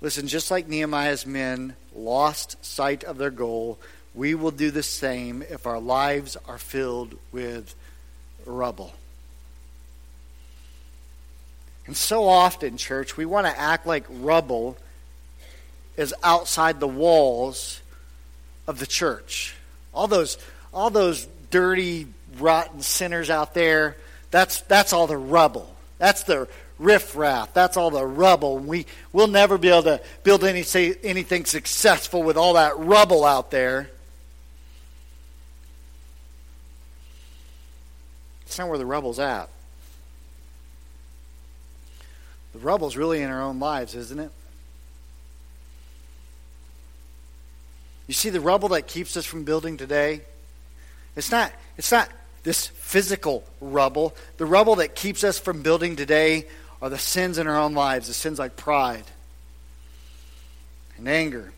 Listen, 0.00 0.28
just 0.28 0.50
like 0.50 0.68
Nehemiah's 0.68 1.26
men 1.26 1.74
lost 1.94 2.64
sight 2.64 3.02
of 3.02 3.18
their 3.18 3.30
goal, 3.30 3.78
we 4.14 4.34
will 4.34 4.50
do 4.50 4.70
the 4.70 4.82
same 4.82 5.42
if 5.42 5.66
our 5.66 5.80
lives 5.80 6.36
are 6.46 6.58
filled 6.58 7.14
with 7.32 7.74
rubble. 8.46 8.92
And 11.86 11.96
so 11.96 12.28
often, 12.28 12.76
church, 12.76 13.16
we 13.16 13.24
want 13.24 13.46
to 13.46 13.58
act 13.58 13.86
like 13.86 14.04
rubble 14.08 14.76
is 15.96 16.14
outside 16.22 16.78
the 16.78 16.86
walls 16.86 17.80
of 18.66 18.78
the 18.78 18.86
church. 18.86 19.54
All 19.92 20.06
those, 20.06 20.38
all 20.72 20.90
those 20.90 21.26
dirty, 21.50 22.06
rotten 22.38 22.82
sinners 22.82 23.30
out 23.30 23.54
there, 23.54 23.96
that's, 24.30 24.60
that's 24.62 24.92
all 24.92 25.06
the 25.06 25.16
rubble. 25.16 25.74
That's 25.98 26.22
the 26.22 26.48
riffraff. 26.78 27.52
That's 27.54 27.76
all 27.76 27.90
the 27.90 28.04
rubble. 28.04 28.58
We, 28.58 28.86
we'll 29.12 29.26
never 29.26 29.58
be 29.58 29.68
able 29.68 29.82
to 29.84 30.00
build 30.22 30.44
any, 30.44 30.62
say, 30.62 30.94
anything 31.02 31.44
successful 31.44 32.22
with 32.22 32.36
all 32.36 32.54
that 32.54 32.78
rubble 32.78 33.24
out 33.24 33.50
there. 33.50 33.90
It's 38.46 38.58
not 38.58 38.68
where 38.68 38.78
the 38.78 38.86
rubble's 38.86 39.18
at. 39.18 39.48
The 42.52 42.58
rubble's 42.60 42.96
really 42.96 43.22
in 43.22 43.30
our 43.30 43.42
own 43.42 43.60
lives, 43.60 43.94
isn't 43.94 44.18
it? 44.18 44.30
You 48.06 48.14
see 48.14 48.30
the 48.30 48.40
rubble 48.40 48.70
that 48.70 48.86
keeps 48.86 49.16
us 49.18 49.26
from 49.26 49.44
building 49.44 49.76
today? 49.76 50.22
It's 51.14 51.30
not, 51.30 51.52
it's 51.76 51.92
not 51.92 52.08
this 52.42 52.68
physical 52.68 53.44
rubble. 53.60 54.16
The 54.38 54.46
rubble 54.46 54.76
that 54.76 54.94
keeps 54.94 55.24
us 55.24 55.38
from 55.38 55.62
building 55.62 55.94
today 55.94 56.46
are 56.80 56.90
the 56.90 56.98
sins 56.98 57.38
in 57.38 57.46
our 57.46 57.58
own 57.58 57.74
lives, 57.74 58.06
the 58.08 58.14
sins 58.14 58.38
like 58.38 58.56
pride 58.56 59.04
and 60.96 61.08
anger 61.08 61.52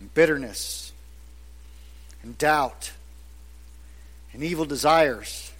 and 0.00 0.12
bitterness 0.14 0.92
and 2.22 2.36
doubt 2.38 2.92
and 4.32 4.42
evil 4.42 4.64
desires 4.64 5.52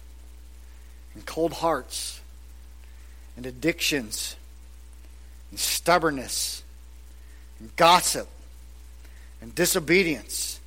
and 1.13 1.25
cold 1.25 1.53
hearts 1.53 2.19
and 3.37 3.45
addictions 3.45 4.35
and 5.49 5.59
stubbornness 5.59 6.63
and 7.59 7.75
gossip 7.75 8.27
and 9.41 9.53
disobedience. 9.55 10.59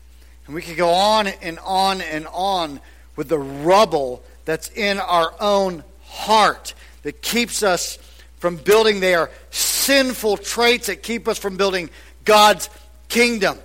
And 0.47 0.55
we 0.55 0.63
could 0.63 0.77
go 0.77 0.91
on 0.91 1.27
and 1.27 1.59
on 1.61 2.01
and 2.01 2.27
on 2.33 2.81
with 3.17 3.29
the 3.29 3.39
rubble 3.39 4.23
that's 4.45 4.69
in 4.71 4.99
our 4.99 5.33
own 5.41 5.85
heart 6.07 6.75
that 7.05 7.23
keeps 7.23 7.63
us 7.63 7.99
from 8.39 8.57
building 8.57 9.01
their 9.01 9.31
sinful 9.51 10.39
traits 10.39 10.89
that 10.89 11.03
keep 11.03 11.29
us 11.29 11.39
from 11.39 11.57
building 11.57 11.89
God's 12.25 12.69
kingdom. 13.09 13.59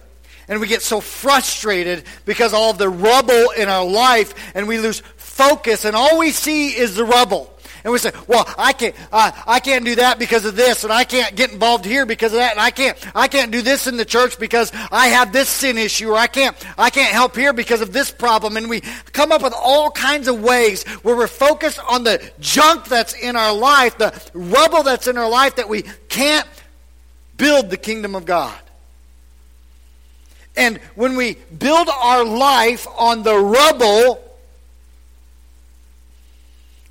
And 0.48 0.60
we 0.60 0.68
get 0.68 0.82
so 0.82 1.02
frustrated 1.02 2.04
because 2.26 2.54
all 2.54 2.74
the 2.74 2.90
rubble 2.90 3.52
in 3.52 3.70
our 3.70 3.86
life 3.86 4.34
and 4.56 4.68
we 4.68 4.80
lose 4.80 5.02
focus 5.18 5.86
and 5.86 5.96
all 5.96 6.18
we 6.18 6.32
see 6.32 6.70
is 6.70 6.96
the 6.96 7.06
rubble. 7.06 7.54
And 7.84 7.94
we 7.94 8.00
say, 8.00 8.12
well, 8.28 8.48
I 8.58 8.74
can't, 8.74 8.96
uh, 9.12 9.32
I 9.48 9.60
can't 9.60 9.86
do 9.86 9.96
that 9.96 10.20
because 10.20 10.46
of 10.46 10.56
this, 10.56 10.84
and 10.84 10.92
I 10.92 11.04
can't 11.04 11.36
get 11.36 11.52
involved 11.52 11.86
here 11.86 12.06
because 12.06 12.34
of 12.34 12.40
that, 12.40 12.52
and 12.52 12.60
I 12.60 12.72
can't, 12.72 12.98
I 13.16 13.28
can't 13.28 13.52
do 13.52 13.62
this 13.62 13.88
in 13.88 13.98
the 13.98 14.06
church 14.06 14.40
because 14.40 14.72
I 14.92 15.08
have 15.08 15.32
this 15.32 15.50
sin 15.50 15.78
issue, 15.78 16.12
or 16.12 16.16
I 16.16 16.28
can't, 16.28 16.56
I 16.78 16.90
can't 16.90 17.12
help 17.12 17.36
here 17.36 17.54
because 17.54 17.82
of 17.82 17.94
this 17.94 18.12
problem. 18.12 18.58
And 18.58 18.70
we 18.70 18.82
come 19.14 19.32
up 19.32 19.44
with 19.44 19.54
all 19.56 19.92
kinds 19.92 20.28
of 20.28 20.42
ways 20.42 20.84
where 21.04 21.16
we're 21.16 21.28
focused 21.28 21.80
on 21.90 22.04
the 22.04 22.32
junk 22.40 22.86
that's 22.86 23.14
in 23.14 23.36
our 23.36 23.54
life, 23.54 23.98
the 23.98 24.14
rubble 24.34 24.84
that's 24.84 25.08
in 25.08 25.18
our 25.18 25.30
life 25.30 25.56
that 25.56 25.70
we 25.70 25.84
can't 26.10 26.48
build 27.38 27.70
the 27.70 27.78
kingdom 27.78 28.16
of 28.16 28.26
God. 28.26 28.58
And 30.56 30.78
when 30.96 31.16
we 31.16 31.38
build 31.58 31.88
our 31.90 32.26
life 32.26 32.86
on 32.98 33.24
the 33.24 33.38
rubble, 33.38 34.22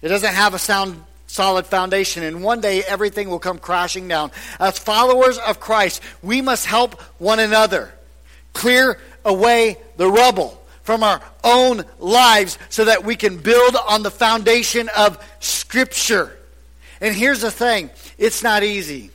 it 0.03 0.09
doesn't 0.09 0.35
have 0.35 0.55
a 0.55 0.59
sound, 0.59 1.03
solid 1.27 1.67
foundation, 1.67 2.23
and 2.23 2.43
one 2.43 2.61
day 2.61 2.83
everything 2.83 3.31
will 3.31 3.39
come 3.39 3.59
crashing 3.59 4.09
down. 4.09 4.31
As 4.61 4.79
followers 4.79 5.39
of 5.39 5.61
Christ, 5.61 6.03
we 6.23 6.41
must 6.41 6.67
help 6.67 7.01
one 7.19 7.39
another 7.39 7.93
clear 8.53 8.99
away 9.25 9.77
the 9.97 10.09
rubble 10.09 10.61
from 10.83 11.03
our 11.03 11.21
own 11.45 11.85
lives 11.99 12.59
so 12.71 12.87
that 12.87 13.05
we 13.05 13.15
can 13.15 13.37
build 13.37 13.77
on 13.89 14.03
the 14.03 14.11
foundation 14.11 14.89
of 14.97 15.23
Scripture. 15.41 16.37
And 17.01 17.15
here's 17.15 17.41
the 17.41 17.51
thing 17.51 17.91
it's 18.17 18.43
not 18.43 18.63
easy. 18.63 19.11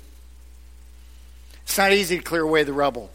It's 1.64 1.78
not 1.78 1.92
easy 1.92 2.18
to 2.18 2.24
clear 2.24 2.44
away 2.44 2.64
the 2.64 2.74
rubble. 2.74 3.10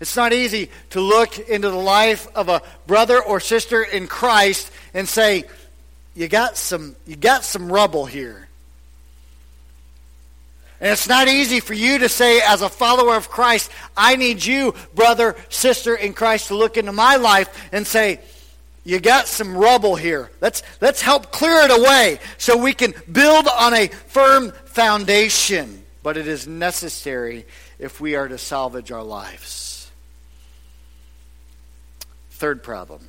It's 0.00 0.16
not 0.16 0.32
easy 0.32 0.70
to 0.90 1.00
look 1.00 1.38
into 1.38 1.68
the 1.68 1.76
life 1.76 2.26
of 2.34 2.48
a 2.48 2.62
brother 2.86 3.22
or 3.22 3.38
sister 3.38 3.82
in 3.82 4.06
Christ 4.06 4.72
and 4.94 5.08
say, 5.08 5.44
you 6.14 6.28
got 6.28 6.56
some 6.56 6.96
you 7.06 7.16
got 7.16 7.44
some 7.44 7.70
rubble 7.70 8.06
here. 8.06 8.48
And 10.80 10.90
it's 10.90 11.08
not 11.08 11.28
easy 11.28 11.60
for 11.60 11.74
you 11.74 11.98
to 11.98 12.08
say, 12.08 12.40
as 12.40 12.62
a 12.62 12.68
follower 12.70 13.14
of 13.14 13.28
Christ, 13.28 13.70
I 13.94 14.16
need 14.16 14.42
you, 14.42 14.74
brother, 14.94 15.36
sister 15.50 15.94
in 15.94 16.14
Christ, 16.14 16.48
to 16.48 16.56
look 16.56 16.78
into 16.78 16.92
my 16.92 17.16
life 17.16 17.68
and 17.70 17.86
say, 17.86 18.20
you 18.82 18.98
got 18.98 19.28
some 19.28 19.54
rubble 19.54 19.94
here. 19.94 20.30
Let's, 20.40 20.62
let's 20.80 21.02
help 21.02 21.30
clear 21.30 21.64
it 21.64 21.70
away 21.70 22.18
so 22.38 22.56
we 22.56 22.72
can 22.72 22.94
build 23.12 23.46
on 23.46 23.74
a 23.74 23.88
firm 23.88 24.52
foundation. 24.64 25.84
But 26.02 26.16
it 26.16 26.26
is 26.26 26.46
necessary 26.48 27.44
if 27.78 28.00
we 28.00 28.14
are 28.14 28.26
to 28.26 28.38
salvage 28.38 28.90
our 28.90 29.02
lives. 29.02 29.90
Third 32.30 32.62
problem 32.62 33.06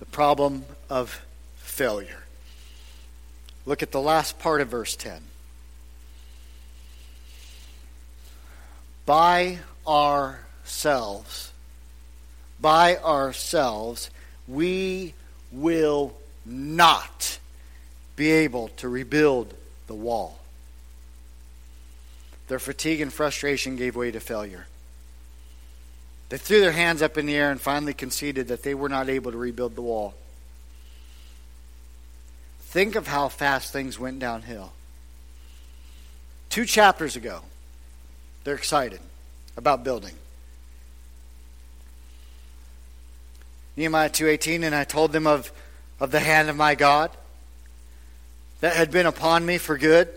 the 0.00 0.06
problem 0.06 0.64
of 0.88 1.20
failure. 1.80 2.24
Look 3.64 3.82
at 3.82 3.90
the 3.90 4.02
last 4.02 4.38
part 4.38 4.60
of 4.60 4.68
verse 4.68 4.94
10. 4.96 5.22
By 9.06 9.60
ourselves, 9.86 11.52
by 12.60 12.98
ourselves, 12.98 14.10
we 14.46 15.14
will 15.50 16.12
not 16.44 17.38
be 18.14 18.30
able 18.30 18.68
to 18.76 18.86
rebuild 18.86 19.54
the 19.86 19.94
wall. 19.94 20.38
Their 22.48 22.58
fatigue 22.58 23.00
and 23.00 23.10
frustration 23.10 23.76
gave 23.76 23.96
way 23.96 24.10
to 24.10 24.20
failure. 24.20 24.66
They 26.28 26.36
threw 26.36 26.60
their 26.60 26.72
hands 26.72 27.00
up 27.00 27.16
in 27.16 27.24
the 27.24 27.36
air 27.36 27.50
and 27.50 27.58
finally 27.58 27.94
conceded 27.94 28.48
that 28.48 28.64
they 28.64 28.74
were 28.74 28.90
not 28.90 29.08
able 29.08 29.32
to 29.32 29.38
rebuild 29.38 29.76
the 29.76 29.80
wall. 29.80 30.12
Think 32.70 32.94
of 32.94 33.08
how 33.08 33.28
fast 33.28 33.72
things 33.72 33.98
went 33.98 34.20
downhill. 34.20 34.70
Two 36.50 36.64
chapters 36.64 37.16
ago, 37.16 37.40
they're 38.44 38.54
excited 38.54 39.00
about 39.56 39.82
building. 39.82 40.14
Nehemiah 43.76 44.08
2:18 44.08 44.62
and 44.62 44.72
I 44.72 44.84
told 44.84 45.10
them 45.10 45.26
of 45.26 45.50
of 45.98 46.12
the 46.12 46.20
hand 46.20 46.48
of 46.48 46.54
my 46.54 46.76
God 46.76 47.10
that 48.60 48.76
had 48.76 48.92
been 48.92 49.06
upon 49.06 49.44
me 49.44 49.58
for 49.58 49.76
good 49.76 50.08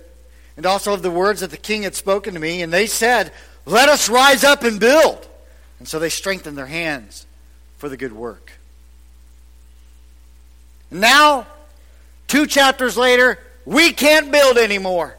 and 0.55 0.67
also 0.67 0.93
of 0.93 1.01
the 1.01 1.09
words 1.09 1.39
that 1.39 1.49
the 1.49 1.57
king 1.57 1.81
had 1.81 1.95
spoken 1.95 2.35
to 2.35 2.39
me 2.39 2.61
and 2.61 2.71
they 2.71 2.85
said 2.85 3.31
let 3.65 3.89
us 3.89 4.09
rise 4.09 4.43
up 4.43 4.63
and 4.63 4.79
build 4.79 5.27
and 5.79 5.87
so 5.87 5.97
they 5.97 6.09
strengthened 6.09 6.57
their 6.57 6.67
hands 6.67 7.25
for 7.77 7.89
the 7.89 7.97
good 7.97 8.13
work 8.13 8.51
now 10.91 11.47
Two 12.33 12.47
chapters 12.47 12.97
later, 12.97 13.37
we 13.63 13.93
can't 13.93 14.31
build 14.31 14.57
anymore. 14.57 15.15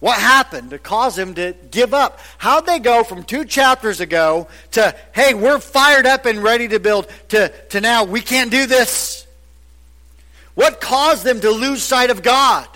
What 0.00 0.18
happened 0.18 0.70
to 0.70 0.78
cause 0.80 1.14
them 1.14 1.34
to 1.34 1.54
give 1.70 1.94
up? 1.94 2.18
How'd 2.36 2.66
they 2.66 2.80
go 2.80 3.04
from 3.04 3.22
two 3.22 3.44
chapters 3.44 4.00
ago 4.00 4.48
to, 4.72 4.92
hey, 5.14 5.34
we're 5.34 5.60
fired 5.60 6.04
up 6.04 6.26
and 6.26 6.42
ready 6.42 6.66
to 6.66 6.80
build, 6.80 7.06
to, 7.28 7.50
to 7.68 7.80
now, 7.80 8.02
we 8.02 8.20
can't 8.20 8.50
do 8.50 8.66
this? 8.66 9.24
What 10.56 10.80
caused 10.80 11.22
them 11.22 11.40
to 11.40 11.52
lose 11.52 11.84
sight 11.84 12.10
of 12.10 12.20
God? 12.20 12.66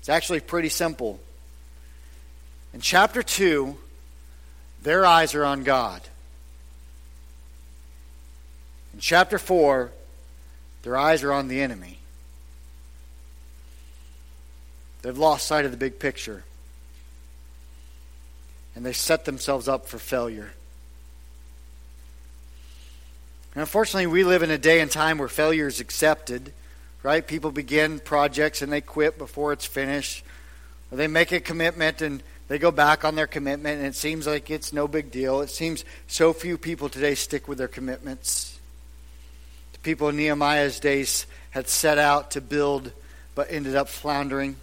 It's 0.00 0.08
actually 0.08 0.40
pretty 0.40 0.70
simple. 0.70 1.20
In 2.72 2.80
chapter 2.80 3.22
2, 3.22 3.76
their 4.84 5.04
eyes 5.04 5.34
are 5.34 5.44
on 5.44 5.64
God. 5.64 6.00
In 8.94 9.00
chapter 9.00 9.38
4, 9.38 9.92
their 10.82 10.96
eyes 10.96 11.22
are 11.22 11.32
on 11.32 11.48
the 11.48 11.60
enemy. 11.60 11.98
They've 15.02 15.16
lost 15.16 15.46
sight 15.46 15.64
of 15.64 15.70
the 15.70 15.76
big 15.76 15.98
picture. 15.98 16.44
And 18.74 18.84
they 18.84 18.92
set 18.92 19.24
themselves 19.24 19.68
up 19.68 19.86
for 19.86 19.98
failure. 19.98 20.52
And 23.54 23.62
unfortunately, 23.62 24.06
we 24.06 24.24
live 24.24 24.42
in 24.42 24.50
a 24.50 24.58
day 24.58 24.80
and 24.80 24.90
time 24.90 25.18
where 25.18 25.28
failure 25.28 25.66
is 25.66 25.80
accepted, 25.80 26.52
right? 27.02 27.26
People 27.26 27.50
begin 27.50 27.98
projects 27.98 28.62
and 28.62 28.72
they 28.72 28.80
quit 28.80 29.18
before 29.18 29.52
it's 29.52 29.64
finished. 29.64 30.24
Or 30.90 30.96
they 30.96 31.08
make 31.08 31.32
a 31.32 31.40
commitment 31.40 32.02
and 32.02 32.22
they 32.48 32.58
go 32.58 32.70
back 32.70 33.04
on 33.04 33.14
their 33.14 33.26
commitment, 33.26 33.76
and 33.76 33.86
it 33.86 33.94
seems 33.94 34.26
like 34.26 34.50
it's 34.50 34.72
no 34.72 34.88
big 34.88 35.10
deal. 35.10 35.42
It 35.42 35.50
seems 35.50 35.84
so 36.06 36.32
few 36.32 36.56
people 36.56 36.88
today 36.88 37.14
stick 37.14 37.46
with 37.46 37.58
their 37.58 37.68
commitments 37.68 38.57
people 39.82 40.08
in 40.08 40.16
Nehemiah's 40.16 40.80
days 40.80 41.26
had 41.50 41.68
set 41.68 41.98
out 41.98 42.32
to 42.32 42.40
build 42.40 42.92
but 43.34 43.48
ended 43.50 43.76
up 43.76 43.88
floundering. 43.88 44.56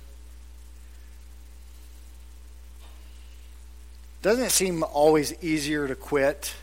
Doesn't 4.21 4.45
it 4.45 4.51
seem 4.51 4.83
always 4.83 5.33
easier 5.43 5.87
to 5.87 5.95
quit 5.95 6.55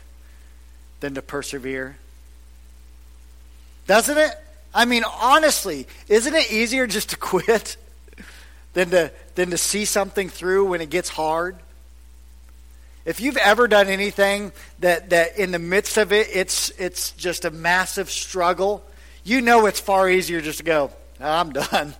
than 0.99 1.15
to 1.15 1.21
persevere? 1.21 1.97
Doesn't 3.87 4.17
it? 4.17 4.31
I 4.73 4.85
mean, 4.85 5.03
honestly, 5.05 5.87
isn't 6.07 6.33
it 6.33 6.51
easier 6.51 6.87
just 6.87 7.11
to 7.11 7.17
quit 7.33 7.77
than 8.73 8.89
to, 8.89 9.11
than 9.35 9.51
to 9.51 9.57
see 9.57 9.85
something 9.85 10.29
through 10.29 10.65
when 10.65 10.81
it 10.81 10.89
gets 10.89 11.09
hard? 11.09 11.57
If 13.05 13.19
you've 13.19 13.37
ever 13.37 13.67
done 13.67 13.87
anything 13.87 14.53
that, 14.79 15.09
that 15.09 15.37
in 15.37 15.51
the 15.51 15.59
midst 15.59 15.97
of 15.97 16.13
it, 16.13 16.27
it's, 16.31 16.69
it's 16.71 17.11
just 17.11 17.43
a 17.43 17.51
massive 17.51 18.09
struggle, 18.09 18.83
you 19.23 19.41
know 19.41 19.65
it's 19.65 19.79
far 19.79 20.09
easier 20.09 20.41
just 20.41 20.59
to 20.59 20.63
go, 20.63 20.91
I'm 21.19 21.51
done. 21.51 21.67
I'm 21.71 21.93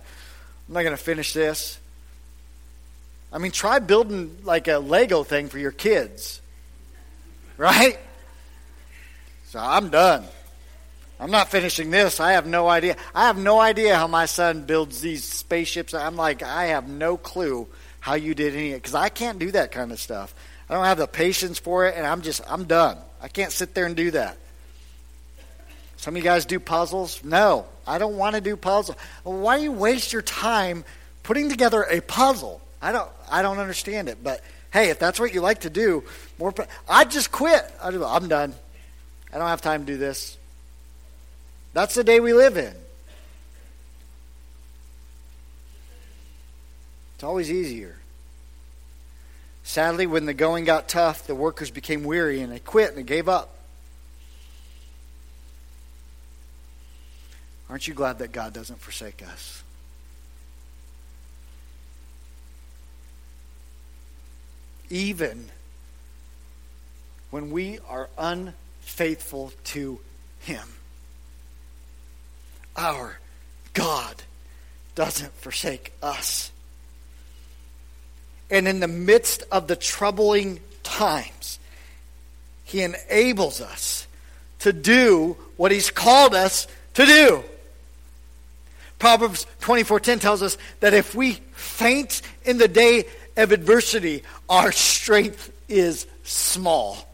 not 0.68 0.82
going 0.82 0.96
to 0.96 1.02
finish 1.02 1.32
this. 1.32 1.78
I 3.32 3.38
mean, 3.38 3.50
try 3.50 3.80
building 3.80 4.38
like 4.44 4.68
a 4.68 4.78
Lego 4.78 5.24
thing 5.24 5.48
for 5.48 5.58
your 5.58 5.72
kids. 5.72 6.40
Right? 7.56 7.98
So 9.46 9.58
I'm 9.60 9.90
done. 9.90 10.24
I'm 11.20 11.30
not 11.30 11.48
finishing 11.48 11.90
this. 11.90 12.18
I 12.18 12.32
have 12.32 12.46
no 12.46 12.68
idea. 12.68 12.96
I 13.14 13.26
have 13.26 13.38
no 13.38 13.60
idea 13.60 13.96
how 13.96 14.06
my 14.06 14.26
son 14.26 14.62
builds 14.62 15.00
these 15.00 15.24
spaceships. 15.24 15.94
I'm 15.94 16.16
like, 16.16 16.42
I 16.42 16.66
have 16.66 16.88
no 16.88 17.16
clue 17.16 17.68
how 18.00 18.14
you 18.14 18.34
did 18.34 18.54
any 18.54 18.70
of 18.70 18.74
it. 18.74 18.82
because 18.82 18.94
I 18.94 19.08
can't 19.08 19.38
do 19.38 19.50
that 19.52 19.70
kind 19.70 19.92
of 19.92 20.00
stuff. 20.00 20.34
I 20.68 20.74
don't 20.74 20.84
have 20.84 20.98
the 20.98 21.06
patience 21.06 21.58
for 21.58 21.86
it, 21.86 21.94
and 21.96 22.06
I'm 22.06 22.22
just 22.22 22.40
I'm 22.50 22.64
done. 22.64 22.98
I 23.20 23.28
can't 23.28 23.52
sit 23.52 23.74
there 23.74 23.86
and 23.86 23.96
do 23.96 24.10
that. 24.12 24.36
Some 25.96 26.14
of 26.14 26.18
you 26.18 26.24
guys 26.24 26.44
do 26.44 26.60
puzzles. 26.60 27.22
No, 27.24 27.66
I 27.86 27.98
don't 27.98 28.16
want 28.16 28.34
to 28.34 28.40
do 28.40 28.56
puzzles. 28.56 28.96
Why 29.22 29.58
do 29.58 29.62
you 29.62 29.72
waste 29.72 30.12
your 30.12 30.22
time 30.22 30.84
putting 31.22 31.48
together 31.48 31.82
a 31.82 32.00
puzzle? 32.00 32.60
I 32.80 32.92
don't 32.92 33.10
I 33.30 33.42
don't 33.42 33.58
understand 33.58 34.08
it. 34.08 34.22
But 34.22 34.42
hey, 34.72 34.90
if 34.90 34.98
that's 34.98 35.18
what 35.18 35.32
you 35.32 35.40
like 35.40 35.60
to 35.60 35.70
do, 35.70 36.04
more 36.38 36.52
I'd 36.88 37.10
just 37.10 37.32
quit. 37.32 37.62
I'm 37.82 38.28
done. 38.28 38.54
I 39.32 39.38
don't 39.38 39.48
have 39.48 39.62
time 39.62 39.86
to 39.86 39.92
do 39.92 39.98
this. 39.98 40.36
That's 41.72 41.94
the 41.94 42.04
day 42.04 42.20
we 42.20 42.32
live 42.32 42.56
in. 42.56 42.74
It's 47.14 47.24
always 47.24 47.50
easier. 47.50 47.96
Sadly, 49.64 50.06
when 50.06 50.26
the 50.26 50.34
going 50.34 50.64
got 50.64 50.88
tough, 50.88 51.26
the 51.26 51.34
workers 51.34 51.70
became 51.70 52.04
weary 52.04 52.40
and 52.40 52.52
they 52.52 52.58
quit 52.58 52.90
and 52.90 52.98
they 52.98 53.02
gave 53.02 53.28
up. 53.28 53.50
Aren't 57.68 57.88
you 57.88 57.94
glad 57.94 58.18
that 58.18 58.30
God 58.30 58.52
doesn't 58.52 58.78
forsake 58.78 59.26
us? 59.26 59.62
Even 64.90 65.46
when 67.30 67.50
we 67.50 67.78
are 67.88 68.10
unfaithful 68.18 69.50
to 69.64 69.98
Him, 70.40 70.68
our 72.76 73.18
God 73.72 74.22
doesn't 74.94 75.32
forsake 75.32 75.92
us. 76.02 76.52
And 78.50 78.68
in 78.68 78.80
the 78.80 78.88
midst 78.88 79.42
of 79.50 79.66
the 79.66 79.76
troubling 79.76 80.60
times, 80.82 81.58
He 82.64 82.82
enables 82.82 83.60
us 83.60 84.06
to 84.60 84.72
do 84.72 85.36
what 85.56 85.72
He's 85.72 85.90
called 85.90 86.34
us 86.34 86.66
to 86.94 87.06
do. 87.06 87.44
Proverbs 88.98 89.46
24:10 89.60 90.20
tells 90.20 90.42
us 90.42 90.56
that 90.80 90.94
if 90.94 91.14
we 91.14 91.34
faint 91.52 92.22
in 92.44 92.58
the 92.58 92.68
day 92.68 93.06
of 93.36 93.52
adversity, 93.52 94.22
our 94.48 94.72
strength 94.72 95.50
is 95.68 96.06
small. 96.22 97.08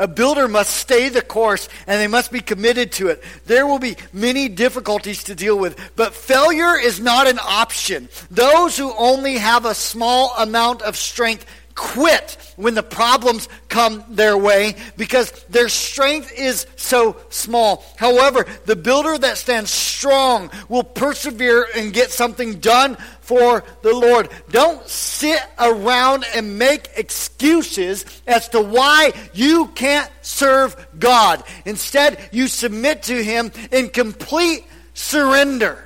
A 0.00 0.08
builder 0.08 0.48
must 0.48 0.74
stay 0.74 1.10
the 1.10 1.20
course 1.20 1.68
and 1.86 2.00
they 2.00 2.06
must 2.06 2.32
be 2.32 2.40
committed 2.40 2.90
to 2.92 3.08
it. 3.08 3.22
There 3.44 3.66
will 3.66 3.78
be 3.78 3.98
many 4.14 4.48
difficulties 4.48 5.24
to 5.24 5.34
deal 5.34 5.58
with, 5.58 5.78
but 5.94 6.14
failure 6.14 6.74
is 6.74 7.00
not 7.00 7.28
an 7.28 7.38
option. 7.38 8.08
Those 8.30 8.78
who 8.78 8.94
only 8.96 9.36
have 9.36 9.66
a 9.66 9.74
small 9.74 10.34
amount 10.38 10.80
of 10.80 10.96
strength 10.96 11.44
quit 11.80 12.36
when 12.56 12.74
the 12.74 12.82
problems 12.82 13.48
come 13.70 14.04
their 14.10 14.36
way 14.36 14.76
because 14.98 15.30
their 15.48 15.70
strength 15.70 16.30
is 16.38 16.66
so 16.76 17.16
small. 17.30 17.82
However, 17.96 18.44
the 18.66 18.76
builder 18.76 19.16
that 19.16 19.38
stands 19.38 19.70
strong 19.70 20.50
will 20.68 20.84
persevere 20.84 21.66
and 21.74 21.94
get 21.94 22.10
something 22.10 22.60
done 22.60 22.98
for 23.22 23.64
the 23.80 23.94
Lord. 23.94 24.28
Don't 24.50 24.86
sit 24.86 25.40
around 25.58 26.26
and 26.34 26.58
make 26.58 26.90
excuses 26.96 28.04
as 28.26 28.50
to 28.50 28.60
why 28.60 29.14
you 29.32 29.68
can't 29.68 30.10
serve 30.20 30.76
God. 30.98 31.42
Instead, 31.64 32.28
you 32.30 32.46
submit 32.46 33.04
to 33.04 33.24
Him 33.24 33.52
in 33.72 33.88
complete 33.88 34.66
surrender 34.92 35.82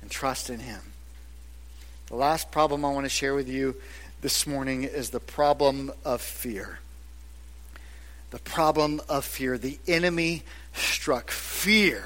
and 0.00 0.10
trust 0.10 0.48
in 0.48 0.60
Him. 0.60 0.80
The 2.06 2.16
last 2.16 2.50
problem 2.50 2.84
I 2.86 2.90
want 2.90 3.04
to 3.04 3.10
share 3.10 3.34
with 3.34 3.48
you 3.48 3.76
this 4.20 4.46
morning 4.46 4.84
is 4.84 5.10
the 5.10 5.20
problem 5.20 5.90
of 6.04 6.20
fear. 6.20 6.78
The 8.30 8.38
problem 8.38 9.00
of 9.08 9.24
fear. 9.24 9.56
The 9.56 9.78
enemy 9.88 10.42
struck 10.74 11.30
fear 11.30 12.04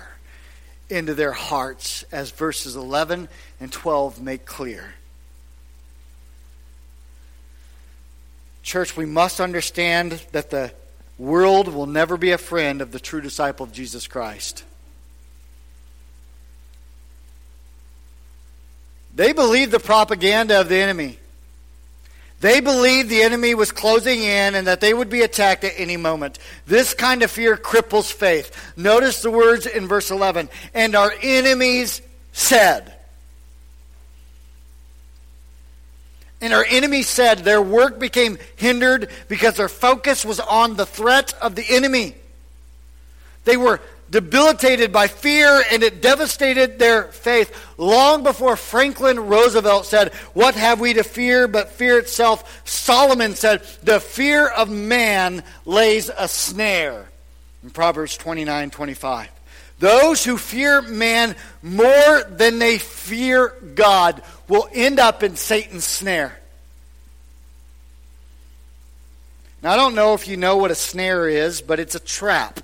into 0.88 1.14
their 1.14 1.33
hearts, 1.33 2.05
as 2.12 2.31
verses 2.31 2.77
11 2.77 3.29
and 3.59 3.72
12 3.72 4.22
make 4.22 4.44
clear. 4.44 4.94
Church, 8.62 8.96
we 8.96 9.07
must 9.07 9.40
understand 9.40 10.22
that 10.33 10.50
the 10.50 10.72
world 11.18 11.68
will 11.68 11.87
never 11.87 12.16
be 12.16 12.31
a 12.31 12.38
friend 12.38 12.81
of 12.81 12.92
the 12.92 13.00
true 13.00 13.20
disciple 13.20 13.64
of 13.64 13.72
Jesus 13.72 14.07
Christ. 14.07 14.64
They 19.14 19.33
believe 19.33 19.70
the 19.70 19.81
propaganda 19.81 20.61
of 20.61 20.68
the 20.68 20.77
enemy. 20.77 21.18
They 22.44 22.61
believed 22.61 23.09
the 23.09 23.22
enemy 23.22 23.54
was 23.54 23.72
closing 23.72 24.20
in 24.22 24.54
and 24.54 24.66
that 24.66 24.83
they 24.83 24.92
would 24.92 25.09
be 25.09 25.22
attacked 25.22 25.64
at 25.64 25.72
any 25.78 25.96
moment. 25.96 26.38
This 26.66 26.92
kind 26.92 27.22
of 27.22 27.30
fear 27.30 27.57
cripples 27.57 28.12
faith. 28.12 28.74
Notice 28.76 29.22
the 29.22 29.30
words 29.30 29.64
in 29.64 29.88
verse 29.88 30.11
11. 30.11 30.50
And 30.74 30.94
our 30.94 31.11
enemies 31.22 32.02
said. 32.33 32.94
And 36.42 36.52
our 36.52 36.66
enemies 36.68 37.09
said 37.09 37.38
their 37.38 37.62
work 37.62 37.98
became 37.98 38.37
hindered 38.57 39.09
because 39.26 39.54
their 39.54 39.70
focus 39.70 40.22
was 40.22 40.38
on 40.38 40.76
the 40.76 40.85
threat 40.85 41.33
of 41.40 41.54
the 41.54 41.64
enemy. 41.66 42.14
They 43.46 43.57
were 43.57 43.80
debilitated 44.14 44.92
by 44.92 45.09
fear 45.09 45.61
and 45.72 45.83
it 45.83 46.00
devastated 46.00 46.79
their 46.79 47.09
faith. 47.09 47.53
Long 47.77 48.22
before 48.22 48.55
Franklin 48.55 49.18
Roosevelt 49.18 49.87
said, 49.87 50.14
What 50.35 50.55
have 50.55 50.79
we 50.79 50.92
to 50.92 51.03
fear 51.03 51.48
but 51.48 51.70
fear 51.70 51.98
itself? 51.98 52.62
Solomon 52.64 53.35
said, 53.35 53.62
The 53.83 53.98
fear 53.98 54.46
of 54.46 54.70
man 54.70 55.42
lays 55.64 56.12
a 56.16 56.29
snare. 56.29 57.09
In 57.64 57.70
Proverbs 57.70 58.16
29 58.16 58.70
25. 58.70 59.31
Those 59.81 60.24
who 60.24 60.38
fear 60.38 60.81
man 60.81 61.35
more 61.61 62.22
than 62.22 62.61
they 62.61 62.79
fear 62.79 63.48
God 63.74 64.22
will 64.46 64.68
end 64.72 65.00
up 65.00 65.24
in 65.24 65.35
Satan's 65.35 65.85
snare. 65.85 66.38
Now, 69.61 69.72
I 69.72 69.77
don't 69.77 69.96
know 69.96 70.14
if 70.14 70.29
you 70.29 70.37
know 70.37 70.59
what 70.59 70.70
a 70.70 70.77
snare 70.77 71.29
is, 71.29 71.61
but 71.61 71.81
it's 71.81 71.96
a 71.96 72.00
trap. 72.00 72.61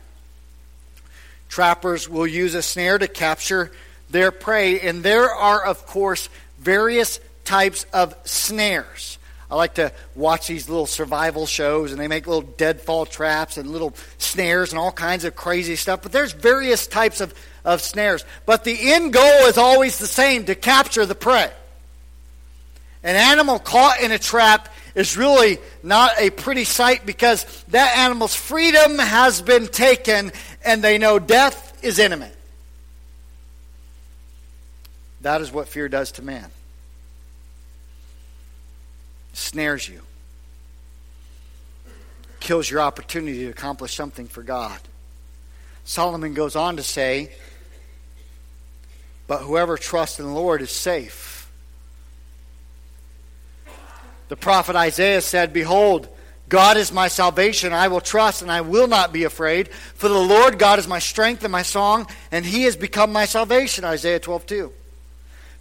Trappers 1.51 2.09
will 2.09 2.29
use 2.29 2.55
a 2.55 2.63
snare 2.63 2.97
to 2.97 3.09
capture 3.09 3.73
their 4.09 4.31
prey, 4.31 4.81
and 4.81 5.03
there 5.03 5.29
are, 5.29 5.65
of 5.65 5.85
course, 5.85 6.29
various 6.61 7.19
types 7.45 7.87
of 7.93 8.15
snares. 8.25 9.19
I 9.51 9.57
like 9.57 9.75
to 9.75 9.93
watch 10.15 10.47
these 10.47 10.69
little 10.69 10.87
survival 10.87 11.47
shows, 11.47 11.91
and 11.91 12.01
they 12.01 12.07
make 12.07 12.29
little 12.29 12.49
deadfall 12.57 13.05
traps 13.05 13.57
and 13.57 13.69
little 13.69 13.97
snares 14.19 14.71
and 14.71 14.79
all 14.79 14.93
kinds 14.93 15.25
of 15.25 15.35
crazy 15.35 15.75
stuff. 15.75 16.03
But 16.03 16.13
there's 16.13 16.33
various 16.33 16.87
types 16.87 17.21
of, 17.21 17.35
of 17.65 17.81
snares. 17.81 18.25
But 18.47 18.63
the 18.63 18.93
end 18.93 19.13
goal 19.13 19.47
is 19.47 19.59
always 19.59 19.99
the 19.99 20.07
same 20.07 20.45
to 20.45 20.55
capture 20.55 21.05
the 21.05 21.17
prey. 21.17 21.51
An 23.03 23.17
animal 23.17 23.59
caught 23.59 24.01
in 24.01 24.13
a 24.13 24.19
trap 24.21 24.69
is 24.95 25.17
really 25.17 25.59
not 25.83 26.13
a 26.19 26.31
pretty 26.31 26.65
sight 26.65 27.07
because 27.07 27.45
that 27.69 27.97
animal's 27.99 28.35
freedom 28.35 28.99
has 28.99 29.43
been 29.43 29.67
taken 29.67 30.33
and 30.65 30.83
they 30.83 30.99
know 30.99 31.19
death 31.19 31.79
is 31.83 31.99
imminent. 31.99 32.35
That 35.23 35.41
is 35.41 35.53
what 35.53 35.69
fear 35.69 35.89
does 35.89 36.13
to 36.13 36.23
man. 36.23 36.51
snares 39.33 39.89
you. 39.89 40.03
Kills 42.41 42.71
your 42.71 42.81
opportunity 42.81 43.45
to 43.45 43.49
accomplish 43.49 43.95
something 43.95 44.27
for 44.27 44.43
God. 44.43 44.79
Solomon 45.85 46.35
goes 46.35 46.57
on 46.57 46.77
to 46.77 46.83
say, 46.83 47.33
But 49.27 49.39
whoever 49.39 49.77
trusts 49.77 50.19
in 50.19 50.27
the 50.27 50.33
Lord 50.33 50.63
is 50.63 50.71
safe. 50.71 51.30
The 54.31 54.37
prophet 54.37 54.77
Isaiah 54.77 55.23
said, 55.23 55.53
Behold, 55.53 56.09
God 56.49 56.77
is 56.77 56.93
my 56.93 57.09
salvation. 57.09 57.73
I 57.73 57.89
will 57.89 58.01
trust 58.01 58.43
and 58.43 58.51
I 58.51 58.61
will 58.61 58.87
not 58.87 59.13
be 59.13 59.25
afraid. 59.25 59.69
For 59.69 60.09
the 60.09 60.15
Lord 60.15 60.57
God 60.57 60.79
is 60.79 60.87
my 60.87 61.01
strength 61.01 61.43
and 61.43 61.51
my 61.51 61.63
song, 61.63 62.07
and 62.31 62.45
he 62.45 62.63
has 62.63 62.77
become 62.77 63.13
my 63.13 63.25
salvation. 63.25 63.85
Isaiah 63.85 64.21
12, 64.21 64.47
2. 64.47 64.73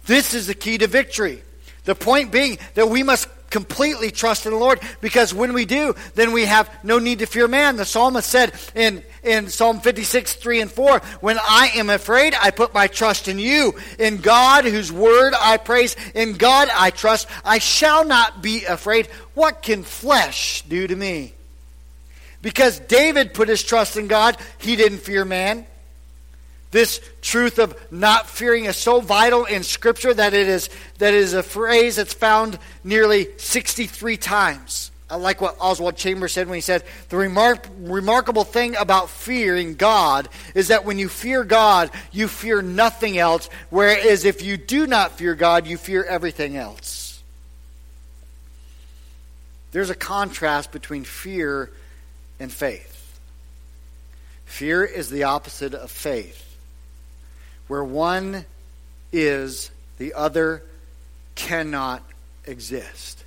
This 0.06 0.34
is 0.34 0.46
the 0.46 0.54
key 0.54 0.78
to 0.78 0.86
victory. 0.86 1.42
The 1.84 1.96
point 1.96 2.30
being 2.30 2.58
that 2.74 2.88
we 2.88 3.02
must 3.02 3.26
completely 3.50 4.10
trust 4.10 4.46
in 4.46 4.52
the 4.52 4.58
Lord 4.58 4.80
because 5.00 5.34
when 5.34 5.52
we 5.52 5.64
do, 5.64 5.94
then 6.14 6.32
we 6.32 6.46
have 6.46 6.70
no 6.84 6.98
need 6.98 7.18
to 7.18 7.26
fear 7.26 7.48
man. 7.48 7.76
The 7.76 7.84
psalmist 7.84 8.30
said 8.30 8.52
in, 8.74 9.02
in 9.22 9.48
Psalm 9.48 9.80
56, 9.80 10.34
3 10.34 10.60
and 10.62 10.70
4, 10.70 11.00
When 11.20 11.38
I 11.38 11.72
am 11.74 11.90
afraid, 11.90 12.34
I 12.40 12.50
put 12.50 12.72
my 12.72 12.86
trust 12.86 13.28
in 13.28 13.38
you. 13.38 13.74
In 13.98 14.18
God, 14.18 14.64
whose 14.64 14.92
word 14.92 15.34
I 15.38 15.56
praise, 15.56 15.96
in 16.14 16.34
God 16.34 16.68
I 16.72 16.90
trust. 16.90 17.28
I 17.44 17.58
shall 17.58 18.04
not 18.04 18.42
be 18.42 18.64
afraid. 18.64 19.08
What 19.34 19.62
can 19.62 19.82
flesh 19.82 20.62
do 20.62 20.86
to 20.86 20.96
me? 20.96 21.34
Because 22.42 22.78
David 22.80 23.34
put 23.34 23.48
his 23.48 23.62
trust 23.62 23.96
in 23.96 24.06
God, 24.06 24.36
he 24.58 24.76
didn't 24.76 24.98
fear 24.98 25.24
man. 25.24 25.66
This 26.70 27.00
truth 27.20 27.58
of 27.58 27.76
not 27.90 28.28
fearing 28.28 28.66
is 28.66 28.76
so 28.76 29.00
vital 29.00 29.44
in 29.44 29.64
Scripture 29.64 30.14
that 30.14 30.34
it 30.34 30.48
is, 30.48 30.70
that 30.98 31.14
it 31.14 31.20
is 31.20 31.34
a 31.34 31.42
phrase 31.42 31.96
that's 31.96 32.14
found 32.14 32.58
nearly 32.84 33.28
63 33.38 34.16
times. 34.16 34.92
I 35.10 35.16
like 35.16 35.40
what 35.40 35.56
Oswald 35.58 35.96
Chambers 35.96 36.32
said 36.32 36.46
when 36.46 36.54
he 36.54 36.60
said, 36.60 36.84
The 37.08 37.16
remark, 37.16 37.66
remarkable 37.80 38.44
thing 38.44 38.76
about 38.76 39.10
fearing 39.10 39.74
God 39.74 40.28
is 40.54 40.68
that 40.68 40.84
when 40.84 41.00
you 41.00 41.08
fear 41.08 41.42
God, 41.42 41.90
you 42.12 42.28
fear 42.28 42.62
nothing 42.62 43.18
else, 43.18 43.50
whereas 43.70 44.24
if 44.24 44.44
you 44.44 44.56
do 44.56 44.86
not 44.86 45.18
fear 45.18 45.34
God, 45.34 45.66
you 45.66 45.76
fear 45.76 46.04
everything 46.04 46.56
else. 46.56 47.20
There's 49.72 49.90
a 49.90 49.96
contrast 49.96 50.70
between 50.70 51.02
fear 51.02 51.72
and 52.38 52.52
faith. 52.52 53.20
Fear 54.44 54.84
is 54.84 55.10
the 55.10 55.24
opposite 55.24 55.74
of 55.74 55.90
faith. 55.90 56.49
Where 57.70 57.84
one 57.84 58.46
is, 59.12 59.70
the 59.98 60.14
other 60.14 60.64
cannot 61.36 62.02
exist. 62.44 63.22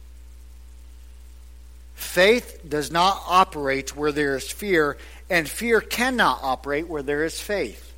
Faith 1.95 2.59
does 2.67 2.91
not 2.91 3.23
operate 3.25 3.95
where 3.95 4.11
there 4.11 4.35
is 4.35 4.51
fear, 4.51 4.97
and 5.29 5.47
fear 5.47 5.79
cannot 5.79 6.39
operate 6.43 6.89
where 6.89 7.01
there 7.01 7.23
is 7.23 7.39
faith. 7.39 7.93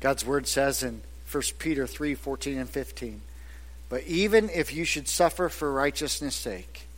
God's 0.00 0.26
word 0.26 0.48
says 0.48 0.82
in 0.82 1.02
1 1.30 1.42
Peter 1.60 1.86
3 1.86 2.16
14 2.16 2.58
and 2.58 2.68
15, 2.68 3.20
But 3.88 4.02
even 4.08 4.50
if 4.50 4.74
you 4.74 4.84
should 4.84 5.06
suffer 5.06 5.48
for 5.48 5.72
righteousness' 5.72 6.34
sake, 6.34 6.88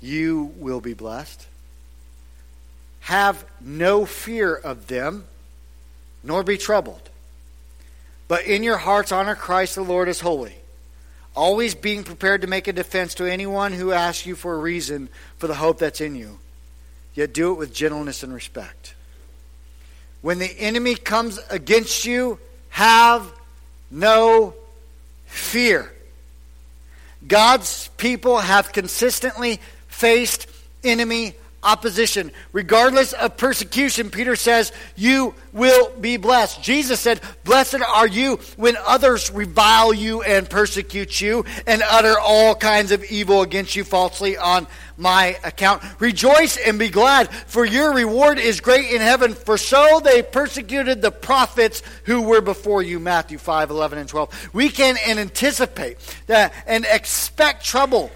you 0.00 0.52
will 0.56 0.80
be 0.80 0.94
blessed. 0.94 1.46
Have 3.10 3.44
no 3.60 4.06
fear 4.06 4.54
of 4.54 4.86
them, 4.86 5.24
nor 6.22 6.44
be 6.44 6.56
troubled. 6.56 7.10
But 8.28 8.44
in 8.44 8.62
your 8.62 8.76
hearts 8.76 9.10
honor 9.10 9.34
Christ 9.34 9.74
the 9.74 9.82
Lord 9.82 10.08
as 10.08 10.20
holy, 10.20 10.54
always 11.34 11.74
being 11.74 12.04
prepared 12.04 12.42
to 12.42 12.46
make 12.46 12.68
a 12.68 12.72
defense 12.72 13.16
to 13.16 13.24
anyone 13.24 13.72
who 13.72 13.90
asks 13.90 14.26
you 14.26 14.36
for 14.36 14.54
a 14.54 14.58
reason 14.58 15.08
for 15.38 15.48
the 15.48 15.56
hope 15.56 15.80
that's 15.80 16.00
in 16.00 16.14
you. 16.14 16.38
Yet 17.12 17.32
do 17.32 17.50
it 17.50 17.58
with 17.58 17.74
gentleness 17.74 18.22
and 18.22 18.32
respect. 18.32 18.94
When 20.22 20.38
the 20.38 20.60
enemy 20.60 20.94
comes 20.94 21.40
against 21.50 22.04
you, 22.04 22.38
have 22.68 23.26
no 23.90 24.54
fear. 25.26 25.92
God's 27.26 27.88
people 27.96 28.38
have 28.38 28.70
consistently 28.70 29.58
faced 29.88 30.46
enemy 30.84 31.34
opposition. 31.62 32.32
Regardless 32.52 33.12
of 33.12 33.36
persecution, 33.36 34.10
Peter 34.10 34.36
says, 34.36 34.72
you 34.96 35.34
will 35.52 35.90
be 36.00 36.16
blessed. 36.16 36.62
Jesus 36.62 37.00
said, 37.00 37.20
Blessed 37.44 37.82
are 37.82 38.06
you 38.06 38.36
when 38.56 38.76
others 38.86 39.30
revile 39.30 39.92
you 39.92 40.22
and 40.22 40.48
persecute 40.48 41.20
you 41.20 41.44
and 41.66 41.82
utter 41.88 42.18
all 42.18 42.54
kinds 42.54 42.92
of 42.92 43.04
evil 43.04 43.42
against 43.42 43.76
you 43.76 43.84
falsely 43.84 44.36
on 44.36 44.66
my 44.96 45.36
account. 45.44 45.82
Rejoice 45.98 46.56
and 46.56 46.78
be 46.78 46.88
glad, 46.88 47.30
for 47.30 47.64
your 47.64 47.94
reward 47.94 48.38
is 48.38 48.60
great 48.60 48.90
in 48.90 49.00
heaven, 49.00 49.34
for 49.34 49.56
so 49.56 50.00
they 50.00 50.22
persecuted 50.22 51.00
the 51.00 51.10
prophets 51.10 51.82
who 52.04 52.22
were 52.22 52.42
before 52.42 52.82
you. 52.82 53.00
Matthew 53.00 53.38
5, 53.38 53.70
11, 53.70 53.98
and 53.98 54.08
12. 54.08 54.50
We 54.52 54.68
can 54.68 54.96
anticipate 54.98 55.96
that 56.26 56.52
and 56.66 56.84
expect 56.84 57.64
trouble 57.64 58.10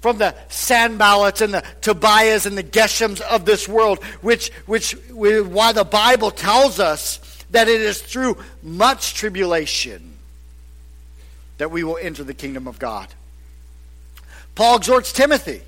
from 0.00 0.18
the 0.18 0.34
Sanballats 0.48 1.42
and 1.42 1.52
the 1.52 1.62
Tobiahs 1.82 2.46
and 2.46 2.56
the 2.56 2.64
Geshems 2.64 3.20
of 3.20 3.44
this 3.44 3.68
world, 3.68 4.02
which, 4.22 4.50
which, 4.66 4.92
why 5.12 5.72
the 5.72 5.84
Bible 5.84 6.30
tells 6.30 6.80
us 6.80 7.18
that 7.50 7.68
it 7.68 7.80
is 7.80 8.00
through 8.00 8.38
much 8.62 9.14
tribulation 9.14 10.14
that 11.58 11.70
we 11.70 11.84
will 11.84 11.98
enter 12.00 12.24
the 12.24 12.34
kingdom 12.34 12.66
of 12.66 12.78
God. 12.78 13.08
Paul 14.54 14.78
exhorts 14.78 15.12
Timothy 15.12 15.60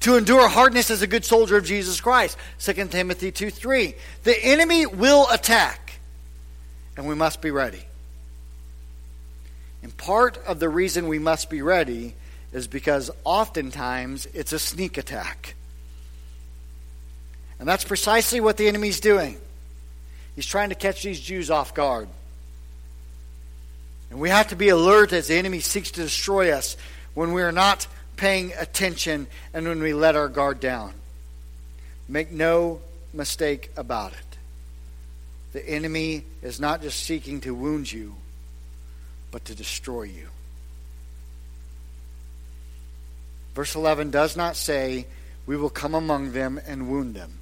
to 0.00 0.16
endure 0.16 0.48
hardness 0.48 0.90
as 0.90 1.00
a 1.00 1.06
good 1.06 1.24
soldier 1.24 1.56
of 1.56 1.64
Jesus 1.64 2.00
Christ. 2.00 2.36
2 2.60 2.88
Timothy 2.88 3.32
2 3.32 3.50
3. 3.50 3.94
The 4.24 4.44
enemy 4.44 4.84
will 4.84 5.26
attack, 5.30 6.00
and 6.96 7.06
we 7.06 7.14
must 7.14 7.40
be 7.40 7.50
ready. 7.50 7.82
And 9.82 9.96
part 9.96 10.38
of 10.46 10.60
the 10.60 10.68
reason 10.68 11.08
we 11.08 11.18
must 11.18 11.48
be 11.48 11.62
ready 11.62 12.14
is 12.52 12.66
because 12.66 13.10
oftentimes 13.24 14.26
it's 14.34 14.52
a 14.52 14.58
sneak 14.58 14.98
attack. 14.98 15.54
And 17.58 17.68
that's 17.68 17.84
precisely 17.84 18.40
what 18.40 18.56
the 18.56 18.68
enemy's 18.68 19.00
doing. 19.00 19.38
He's 20.34 20.46
trying 20.46 20.70
to 20.70 20.74
catch 20.74 21.02
these 21.02 21.20
Jews 21.20 21.50
off 21.50 21.74
guard. 21.74 22.08
And 24.10 24.20
we 24.20 24.28
have 24.28 24.48
to 24.48 24.56
be 24.56 24.68
alert 24.68 25.12
as 25.12 25.28
the 25.28 25.36
enemy 25.36 25.60
seeks 25.60 25.90
to 25.92 26.02
destroy 26.02 26.52
us 26.52 26.76
when 27.14 27.32
we 27.32 27.42
are 27.42 27.52
not 27.52 27.86
paying 28.16 28.52
attention 28.58 29.26
and 29.54 29.66
when 29.66 29.80
we 29.80 29.94
let 29.94 30.16
our 30.16 30.28
guard 30.28 30.60
down. 30.60 30.92
Make 32.08 32.30
no 32.30 32.80
mistake 33.14 33.70
about 33.76 34.12
it. 34.12 34.18
The 35.52 35.66
enemy 35.68 36.24
is 36.42 36.60
not 36.60 36.82
just 36.82 37.02
seeking 37.02 37.40
to 37.42 37.54
wound 37.54 37.90
you, 37.90 38.14
but 39.30 39.44
to 39.46 39.54
destroy 39.54 40.02
you. 40.02 40.28
Verse 43.54 43.74
11 43.74 44.10
does 44.10 44.36
not 44.36 44.56
say, 44.56 45.06
We 45.46 45.56
will 45.56 45.70
come 45.70 45.94
among 45.94 46.32
them 46.32 46.60
and 46.66 46.88
wound 46.88 47.14
them. 47.14 47.38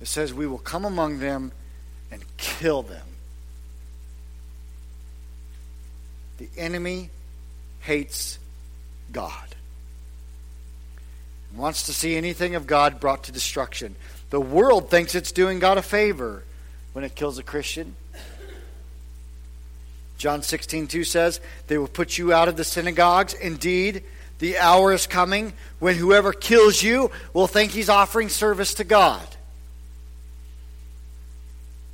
It 0.00 0.08
says, 0.08 0.34
We 0.34 0.46
will 0.46 0.58
come 0.58 0.84
among 0.84 1.18
them 1.18 1.52
and 2.10 2.24
kill 2.36 2.82
them. 2.82 3.06
The 6.38 6.48
enemy 6.56 7.10
hates 7.80 8.38
God. 9.12 9.34
Wants 11.54 11.84
to 11.84 11.92
see 11.92 12.16
anything 12.16 12.54
of 12.54 12.66
God 12.66 13.00
brought 13.00 13.24
to 13.24 13.32
destruction. 13.32 13.96
The 14.30 14.40
world 14.40 14.88
thinks 14.88 15.14
it's 15.14 15.32
doing 15.32 15.58
God 15.58 15.78
a 15.78 15.82
favor 15.82 16.44
when 16.92 17.04
it 17.04 17.14
kills 17.14 17.38
a 17.38 17.42
Christian. 17.42 17.96
John 20.20 20.42
16, 20.42 20.86
2 20.86 21.02
says, 21.02 21.40
They 21.66 21.78
will 21.78 21.88
put 21.88 22.18
you 22.18 22.30
out 22.30 22.46
of 22.46 22.58
the 22.58 22.62
synagogues. 22.62 23.32
Indeed, 23.32 24.04
the 24.38 24.58
hour 24.58 24.92
is 24.92 25.06
coming 25.06 25.54
when 25.78 25.96
whoever 25.96 26.34
kills 26.34 26.82
you 26.82 27.10
will 27.32 27.46
think 27.46 27.72
he's 27.72 27.88
offering 27.88 28.28
service 28.28 28.74
to 28.74 28.84
God. 28.84 29.26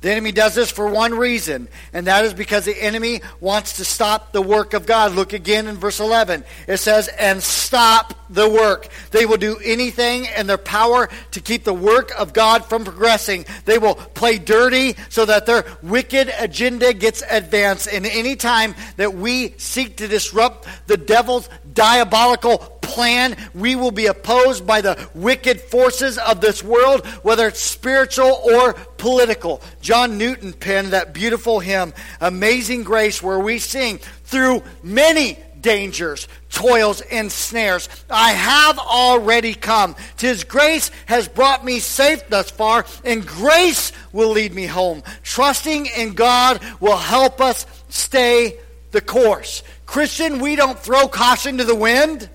The 0.01 0.11
enemy 0.11 0.31
does 0.31 0.53
this 0.53 0.69
for 0.69 0.87
one 0.87 1.15
reason, 1.15 1.67
and 1.91 2.05
that 2.05 2.23
is 2.23 2.33
because 2.33 2.65
the 2.65 2.83
enemy 2.83 3.21
wants 3.39 3.77
to 3.77 3.85
stop 3.85 4.31
the 4.31 4.43
work 4.43 4.75
of 4.75 4.85
God. 4.85 5.13
Look 5.13 5.33
again 5.33 5.67
in 5.67 5.75
verse 5.75 5.99
11. 5.99 6.43
It 6.67 6.77
says, 6.77 7.07
and 7.07 7.41
stop 7.41 8.13
the 8.29 8.47
work. 8.47 8.89
They 9.09 9.25
will 9.25 9.37
do 9.37 9.57
anything 9.63 10.27
in 10.37 10.45
their 10.45 10.59
power 10.59 11.09
to 11.31 11.41
keep 11.41 11.63
the 11.63 11.73
work 11.73 12.11
of 12.17 12.31
God 12.31 12.65
from 12.65 12.83
progressing. 12.83 13.45
They 13.65 13.79
will 13.79 13.95
play 13.95 14.37
dirty 14.37 14.95
so 15.09 15.25
that 15.25 15.47
their 15.47 15.65
wicked 15.81 16.31
agenda 16.37 16.93
gets 16.93 17.23
advanced. 17.27 17.87
And 17.91 18.05
any 18.05 18.35
time 18.35 18.75
that 18.97 19.15
we 19.15 19.55
seek 19.57 19.97
to 19.97 20.07
disrupt 20.07 20.67
the 20.85 20.97
devil's 20.97 21.49
diabolical 21.73 22.76
plan, 22.97 23.37
we 23.53 23.75
will 23.75 23.91
be 23.91 24.07
opposed 24.07 24.65
by 24.65 24.81
the 24.81 24.97
wicked 25.13 25.61
forces 25.61 26.17
of 26.17 26.41
this 26.41 26.63
world, 26.63 27.05
whether 27.21 27.47
it's 27.47 27.59
spiritual 27.59 28.41
or 28.43 28.73
political. 28.73 29.61
John 29.81 30.17
Newton 30.17 30.51
penned 30.51 30.93
that 30.93 31.13
beautiful 31.13 31.59
hymn, 31.59 31.93
Amazing 32.19 32.85
Grace, 32.85 33.21
where 33.21 33.37
we 33.37 33.59
sing, 33.59 33.99
through 34.23 34.63
many 34.81 35.37
dangers, 35.61 36.27
toils, 36.49 37.01
and 37.01 37.31
snares. 37.31 37.87
I 38.09 38.31
have 38.31 38.79
already 38.79 39.53
come. 39.53 39.95
Tis 40.17 40.43
grace 40.43 40.89
has 41.05 41.27
brought 41.27 41.63
me 41.63 41.77
safe 41.77 42.27
thus 42.29 42.49
far, 42.49 42.87
and 43.05 43.27
grace 43.27 43.91
will 44.11 44.29
lead 44.29 44.55
me 44.55 44.65
home. 44.65 45.03
Trusting 45.21 45.85
in 45.85 46.13
God 46.13 46.59
will 46.79 46.97
help 46.97 47.41
us 47.41 47.67
stay 47.89 48.57
the 48.89 49.01
course. 49.01 49.61
Christian, 49.85 50.39
we 50.39 50.55
don't 50.55 50.79
throw 50.79 51.07
caution 51.07 51.59
to 51.59 51.63
the 51.63 51.75
wind, 51.75 52.29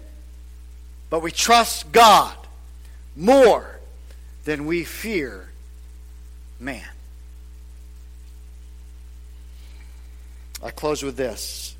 but 1.12 1.20
we 1.20 1.30
trust 1.30 1.92
God 1.92 2.34
more 3.14 3.78
than 4.44 4.64
we 4.64 4.82
fear 4.82 5.50
man. 6.58 6.88
I 10.62 10.70
close 10.70 11.02
with 11.02 11.18
this. 11.18 11.76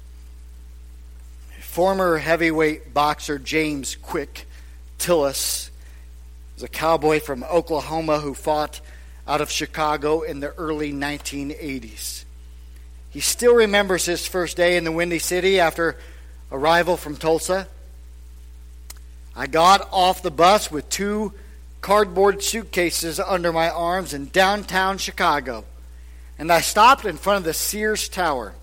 Former 1.63 2.19
heavyweight 2.19 2.93
boxer 2.93 3.39
James 3.39 3.97
Quick 3.97 4.47
Tillis 4.99 5.71
was 6.57 6.63
a 6.63 6.69
cowboy 6.69 7.19
from 7.19 7.43
Oklahoma 7.45 8.19
who 8.19 8.35
fought 8.35 8.83
out 9.27 9.41
of 9.41 9.51
Chicago 9.51 10.21
in 10.21 10.41
the 10.41 10.53
early 10.59 10.93
1980s. 10.93 12.25
He 13.09 13.21
still 13.21 13.55
remembers 13.55 14.05
his 14.05 14.27
first 14.27 14.59
day 14.59 14.77
in 14.77 14.85
the 14.85 14.93
Windy 14.93 15.21
City 15.21 15.59
after 15.59 15.97
arrival 16.51 16.99
from 16.99 17.17
Tulsa. 17.17 17.67
I 19.35 19.47
got 19.47 19.89
off 19.93 20.23
the 20.23 20.31
bus 20.31 20.71
with 20.71 20.89
two 20.89 21.33
cardboard 21.81 22.43
suitcases 22.43 23.19
under 23.19 23.53
my 23.53 23.71
arms 23.71 24.15
in 24.15 24.29
downtown 24.29 24.99
Chicago, 24.99 25.65
and 26.39 26.53
I 26.53 26.61
stopped 26.61 27.05
in 27.05 27.17
front 27.17 27.39
of 27.39 27.45
the 27.45 27.55
Sears 27.55 28.09
Tower. 28.09 28.55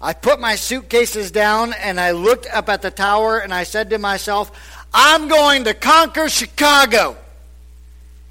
I 0.00 0.12
put 0.12 0.38
my 0.38 0.56
suitcases 0.56 1.30
down 1.30 1.72
and 1.72 1.98
I 1.98 2.10
looked 2.10 2.46
up 2.52 2.68
at 2.68 2.82
the 2.82 2.90
tower 2.90 3.38
and 3.38 3.54
I 3.54 3.62
said 3.62 3.88
to 3.90 3.98
myself, 3.98 4.52
I'm 4.92 5.28
going 5.28 5.64
to 5.64 5.72
conquer 5.72 6.28
Chicago. 6.28 7.16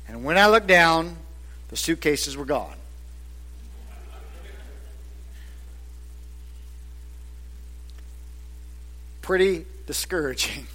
And 0.07 0.23
when 0.23 0.37
I 0.37 0.47
looked 0.47 0.67
down, 0.67 1.17
the 1.69 1.75
suitcases 1.75 2.37
were 2.37 2.45
gone. 2.45 2.75
Pretty 9.23 9.65
discouraging. 9.87 10.67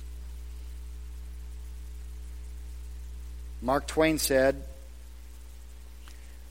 Mark 3.61 3.86
Twain 3.86 4.18
said, 4.18 4.62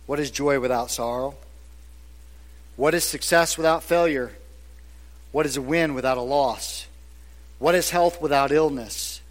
What 0.05 0.19
is 0.19 0.31
joy 0.31 0.59
without 0.59 0.91
sorrow? 0.91 1.35
What 2.75 2.93
is 2.93 3.03
success 3.03 3.57
without 3.57 3.83
failure? 3.83 4.31
What 5.31 5.45
is 5.45 5.57
a 5.57 5.61
win 5.61 5.93
without 5.93 6.17
a 6.17 6.21
loss? 6.21 6.87
What 7.59 7.75
is 7.75 7.89
health 7.89 8.21
without 8.21 8.51
illness? 8.51 9.21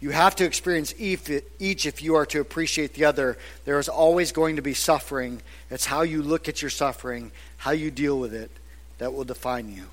You 0.00 0.10
have 0.10 0.34
to 0.36 0.44
experience 0.44 0.92
each 0.98 1.86
if 1.86 2.02
you 2.02 2.16
are 2.16 2.26
to 2.26 2.40
appreciate 2.40 2.94
the 2.94 3.04
other. 3.04 3.38
There 3.64 3.78
is 3.78 3.88
always 3.88 4.32
going 4.32 4.56
to 4.56 4.62
be 4.62 4.74
suffering. 4.74 5.40
It's 5.70 5.86
how 5.86 6.02
you 6.02 6.22
look 6.22 6.48
at 6.48 6.60
your 6.60 6.72
suffering, 6.72 7.30
how 7.56 7.70
you 7.70 7.92
deal 7.92 8.18
with 8.18 8.34
it, 8.34 8.50
that 8.98 9.14
will 9.14 9.24
define 9.24 9.72
you. 9.72 9.84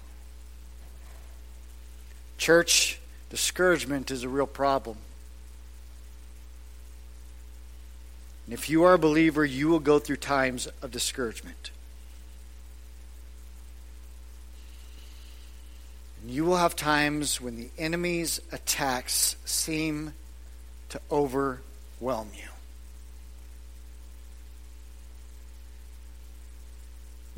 Church, 2.40 3.00
discouragement 3.30 4.10
is 4.10 4.24
a 4.24 4.30
real 4.30 4.48
problem. 4.48 4.98
And 8.50 8.58
if 8.58 8.68
you 8.68 8.82
are 8.82 8.96
a 8.96 8.98
believer, 8.98 9.46
you 9.46 9.68
will 9.68 9.80
go 9.80 10.00
through 10.00 10.16
times 10.16 10.68
of 10.82 10.90
discouragement. 10.90 11.70
And 16.24 16.32
you 16.32 16.46
will 16.46 16.58
have 16.58 16.76
times 16.76 17.40
when 17.40 17.58
the 17.58 17.70
enemy's 17.78 18.42
attacks 18.52 19.36
seem 19.46 20.16
to 20.90 21.00
overwhelm 21.12 22.32
you. 22.34 22.50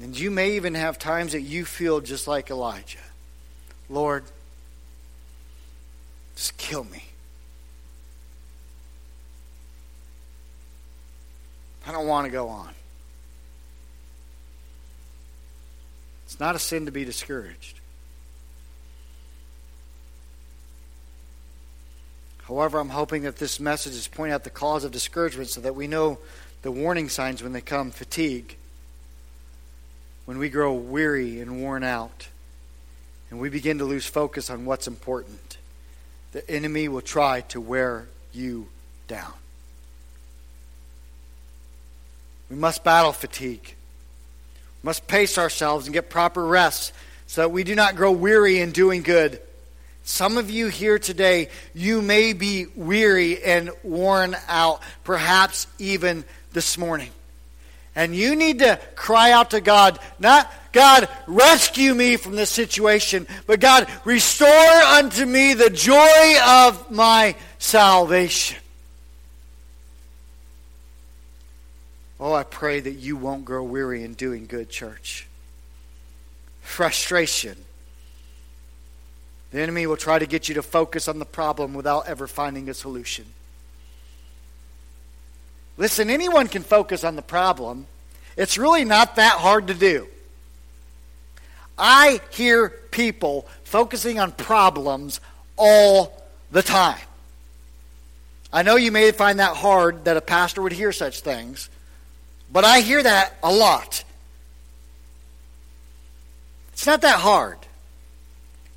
And 0.02 0.18
you 0.18 0.32
may 0.32 0.56
even 0.56 0.76
have 0.76 0.98
times 0.98 1.34
that 1.34 1.42
you 1.42 1.66
feel 1.66 2.00
just 2.00 2.26
like 2.26 2.50
Elijah 2.50 3.00
Lord, 3.90 4.24
just 6.38 6.56
kill 6.56 6.86
me. 6.86 7.11
I 11.86 11.92
don't 11.92 12.08
want 12.08 12.26
to 12.26 12.32
go 12.32 12.50
on. 12.50 12.70
It's 16.26 16.40
not 16.40 16.56
a 16.56 16.60
sin 16.60 16.86
to 16.86 16.92
be 16.92 17.04
discouraged. 17.04 17.80
However, 22.44 22.80
I'm 22.80 22.90
hoping 22.90 23.24
that 23.24 23.38
this 23.38 23.60
message 23.60 23.94
is 23.94 24.08
pointing 24.08 24.34
out 24.34 24.44
the 24.44 24.50
cause 24.50 24.84
of 24.84 24.92
discouragement 24.92 25.50
so 25.50 25.62
that 25.62 25.76
we 25.76 25.88
know 25.88 26.20
the 26.62 26.72
warning 26.72 27.10
signs 27.10 27.42
when 27.42 27.54
they 27.54 27.62
come 27.62 27.92
fatigue, 27.92 28.56
when 30.26 30.38
we 30.38 30.50
grow 30.50 30.74
weary 30.74 31.40
and 31.40 31.62
worn 31.62 31.84
out, 31.84 32.28
and 33.30 33.40
we 33.40 33.50
begin 33.50 33.78
to 33.78 33.86
lose 33.86 34.06
focus 34.06 34.50
on 34.50 34.66
what's 34.66 34.88
important. 34.88 35.58
The 36.34 36.50
enemy 36.50 36.88
will 36.88 37.02
try 37.02 37.42
to 37.42 37.60
wear 37.60 38.08
you 38.34 38.68
down. 39.08 39.34
We 42.52 42.58
must 42.58 42.84
battle 42.84 43.14
fatigue. 43.14 43.64
We 43.64 44.88
must 44.88 45.08
pace 45.08 45.38
ourselves 45.38 45.88
and 45.88 45.94
get 45.94 46.10
proper 46.10 46.46
rest 46.46 46.92
so 47.26 47.44
that 47.44 47.50
we 47.50 47.64
do 47.64 47.76
not 47.76 47.96
grow 47.96 48.12
weary 48.12 48.60
in 48.60 48.72
doing 48.72 49.04
good. 49.04 49.42
Some 50.04 50.38
of 50.38 50.52
you 50.52 50.68
here 50.68 51.00
today, 51.00 51.48
you 51.74 52.02
may 52.02 52.34
be 52.34 52.66
weary 52.76 53.42
and 53.42 53.72
worn 53.84 54.36
out, 54.50 54.82
perhaps 55.06 55.66
even 55.80 56.26
this 56.52 56.78
morning. 56.78 57.12
And 57.96 58.14
you 58.14 58.36
need 58.36 58.60
to 58.60 58.82
cry 58.96 59.32
out 59.32 59.52
to 59.52 59.62
God, 59.62 59.98
not 60.20 60.52
God, 60.74 61.08
rescue 61.28 61.96
me 61.96 62.18
from 62.18 62.36
this 62.36 62.50
situation, 62.50 63.28
but 63.48 63.62
God, 63.62 63.88
restore 64.04 64.50
unto 64.50 65.26
me 65.26 65.54
the 65.54 65.70
joy 65.70 66.36
of 66.46 66.92
my 66.92 67.36
salvation. 67.60 68.58
Oh, 72.22 72.34
I 72.34 72.44
pray 72.44 72.80
that 72.80 72.92
you 72.92 73.18
won't 73.18 73.46
grow 73.46 73.64
weary 73.64 74.04
in 74.04 74.14
doing 74.14 74.46
good, 74.46 74.70
church. 74.70 75.28
Frustration. 76.62 77.58
The 79.50 79.60
enemy 79.60 79.88
will 79.88 79.98
try 79.98 80.20
to 80.20 80.28
get 80.28 80.48
you 80.48 80.54
to 80.56 80.62
focus 80.62 81.08
on 81.08 81.18
the 81.18 81.26
problem 81.26 81.74
without 81.74 82.08
ever 82.08 82.28
finding 82.28 82.70
a 82.70 82.76
solution. 82.76 83.26
Listen, 85.78 86.12
anyone 86.12 86.48
can 86.48 86.62
focus 86.62 87.04
on 87.04 87.16
the 87.16 87.24
problem. 87.24 87.88
It's 88.38 88.56
really 88.56 88.86
not 88.86 89.16
that 89.16 89.40
hard 89.40 89.68
to 89.68 89.74
do. 89.74 90.08
I 91.76 92.22
hear 92.30 92.70
people 92.70 93.48
focusing 93.64 94.20
on 94.20 94.32
problems 94.32 95.20
all 95.58 96.22
the 96.52 96.62
time. 96.62 97.00
I 98.54 98.62
know 98.62 98.76
you 98.76 98.92
may 98.92 99.12
find 99.12 99.40
that 99.40 99.56
hard 99.56 100.06
that 100.06 100.18
a 100.18 100.22
pastor 100.22 100.62
would 100.62 100.74
hear 100.74 100.92
such 100.92 101.22
things. 101.22 101.70
But 102.52 102.66
I 102.66 102.82
hear 102.82 103.02
that 103.02 103.38
a 103.42 103.52
lot. 103.52 104.04
It's 106.74 106.86
not 106.86 107.02
that 107.02 107.20
hard. 107.20 107.58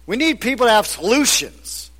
We 0.06 0.16
need 0.16 0.40
people 0.40 0.66
to 0.66 0.72
have 0.72 0.86
solutions. 0.86 1.90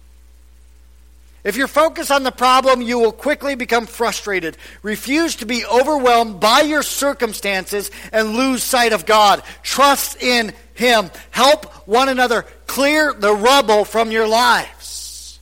If 1.43 1.57
you're 1.57 1.69
focused 1.69 2.11
on 2.11 2.23
the 2.23 2.33
problem, 2.33 2.81
you 2.81 2.99
will 2.99 3.13
quickly 3.13 3.55
become 3.55 3.87
frustrated. 3.87 4.57
Refuse 4.83 5.37
to 5.37 5.47
be 5.47 5.65
overwhelmed 5.67 6.41
by 6.41 6.61
your 6.61 6.83
circumstances 6.83 7.91
and 8.13 8.35
lose 8.35 8.63
sight 8.63 8.95
of 8.95 9.05
God. 9.05 9.43
Trust 9.63 10.23
in 10.23 10.55
Him. 10.75 11.11
Help 11.31 11.67
one 11.87 12.09
another 12.09 12.47
clear 12.67 13.13
the 13.13 13.35
rubble 13.35 13.85
from 13.85 14.11
your 14.11 14.27
lives. 14.27 15.39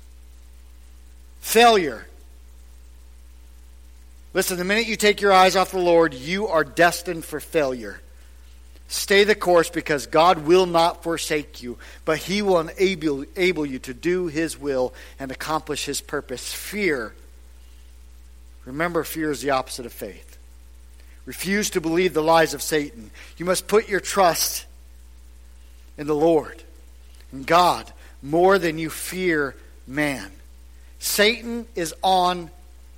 Failure 1.40 2.06
Listen, 4.34 4.56
the 4.56 4.64
minute 4.64 4.86
you 4.86 4.96
take 4.96 5.20
your 5.20 5.32
eyes 5.32 5.56
off 5.56 5.72
the 5.72 5.78
Lord, 5.78 6.14
you 6.14 6.48
are 6.48 6.64
destined 6.64 7.24
for 7.24 7.38
failure. 7.38 8.00
Stay 8.88 9.24
the 9.24 9.34
course 9.34 9.70
because 9.70 10.06
God 10.06 10.46
will 10.46 10.66
not 10.66 11.02
forsake 11.02 11.62
you, 11.62 11.78
but 12.04 12.18
He 12.18 12.42
will 12.42 12.60
enable, 12.60 13.22
enable 13.22 13.66
you 13.66 13.78
to 13.80 13.94
do 13.94 14.26
His 14.26 14.58
will 14.58 14.92
and 15.18 15.30
accomplish 15.30 15.84
His 15.84 16.00
purpose. 16.00 16.52
Fear. 16.52 17.14
Remember, 18.64 19.02
fear 19.04 19.30
is 19.30 19.40
the 19.40 19.50
opposite 19.50 19.86
of 19.86 19.92
faith. 19.92 20.38
Refuse 21.24 21.70
to 21.70 21.80
believe 21.80 22.14
the 22.14 22.22
lies 22.22 22.54
of 22.54 22.62
Satan. 22.62 23.10
You 23.36 23.46
must 23.46 23.66
put 23.66 23.88
your 23.88 24.00
trust 24.00 24.66
in 25.96 26.06
the 26.06 26.14
Lord, 26.14 26.62
in 27.32 27.44
God, 27.44 27.90
more 28.22 28.58
than 28.58 28.78
you 28.78 28.90
fear 28.90 29.54
man. 29.86 30.30
Satan 30.98 31.66
is 31.74 31.94
on 32.02 32.50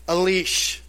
a 0.08 0.14
leash. 0.14 0.82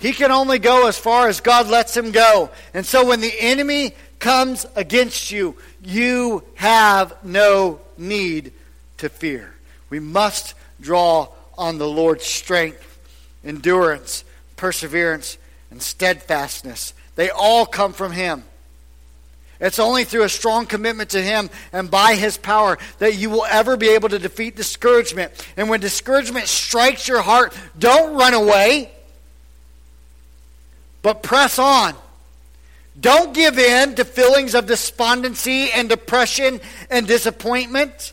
He 0.00 0.12
can 0.12 0.32
only 0.32 0.58
go 0.58 0.88
as 0.88 0.98
far 0.98 1.28
as 1.28 1.40
God 1.40 1.68
lets 1.68 1.96
him 1.96 2.10
go. 2.10 2.50
And 2.72 2.86
so 2.86 3.06
when 3.06 3.20
the 3.20 3.34
enemy 3.38 3.94
comes 4.18 4.66
against 4.74 5.30
you, 5.30 5.56
you 5.84 6.42
have 6.54 7.14
no 7.22 7.80
need 7.98 8.52
to 8.98 9.08
fear. 9.08 9.54
We 9.90 10.00
must 10.00 10.54
draw 10.80 11.28
on 11.58 11.76
the 11.76 11.88
Lord's 11.88 12.24
strength, 12.24 12.98
endurance, 13.44 14.24
perseverance, 14.56 15.36
and 15.70 15.82
steadfastness. 15.82 16.94
They 17.16 17.28
all 17.28 17.66
come 17.66 17.92
from 17.92 18.12
Him. 18.12 18.44
It's 19.60 19.78
only 19.78 20.04
through 20.04 20.22
a 20.22 20.30
strong 20.30 20.64
commitment 20.64 21.10
to 21.10 21.20
Him 21.20 21.50
and 21.74 21.90
by 21.90 22.14
His 22.14 22.38
power 22.38 22.78
that 22.98 23.16
you 23.16 23.28
will 23.28 23.44
ever 23.44 23.76
be 23.76 23.90
able 23.90 24.08
to 24.08 24.18
defeat 24.18 24.56
discouragement. 24.56 25.32
And 25.58 25.68
when 25.68 25.80
discouragement 25.80 26.46
strikes 26.48 27.06
your 27.06 27.20
heart, 27.20 27.54
don't 27.78 28.16
run 28.16 28.32
away. 28.32 28.90
But 31.02 31.22
press 31.22 31.58
on. 31.58 31.94
Don't 32.98 33.32
give 33.32 33.58
in 33.58 33.94
to 33.94 34.04
feelings 34.04 34.54
of 34.54 34.66
despondency 34.66 35.70
and 35.70 35.88
depression 35.88 36.60
and 36.90 37.06
disappointment. 37.06 38.12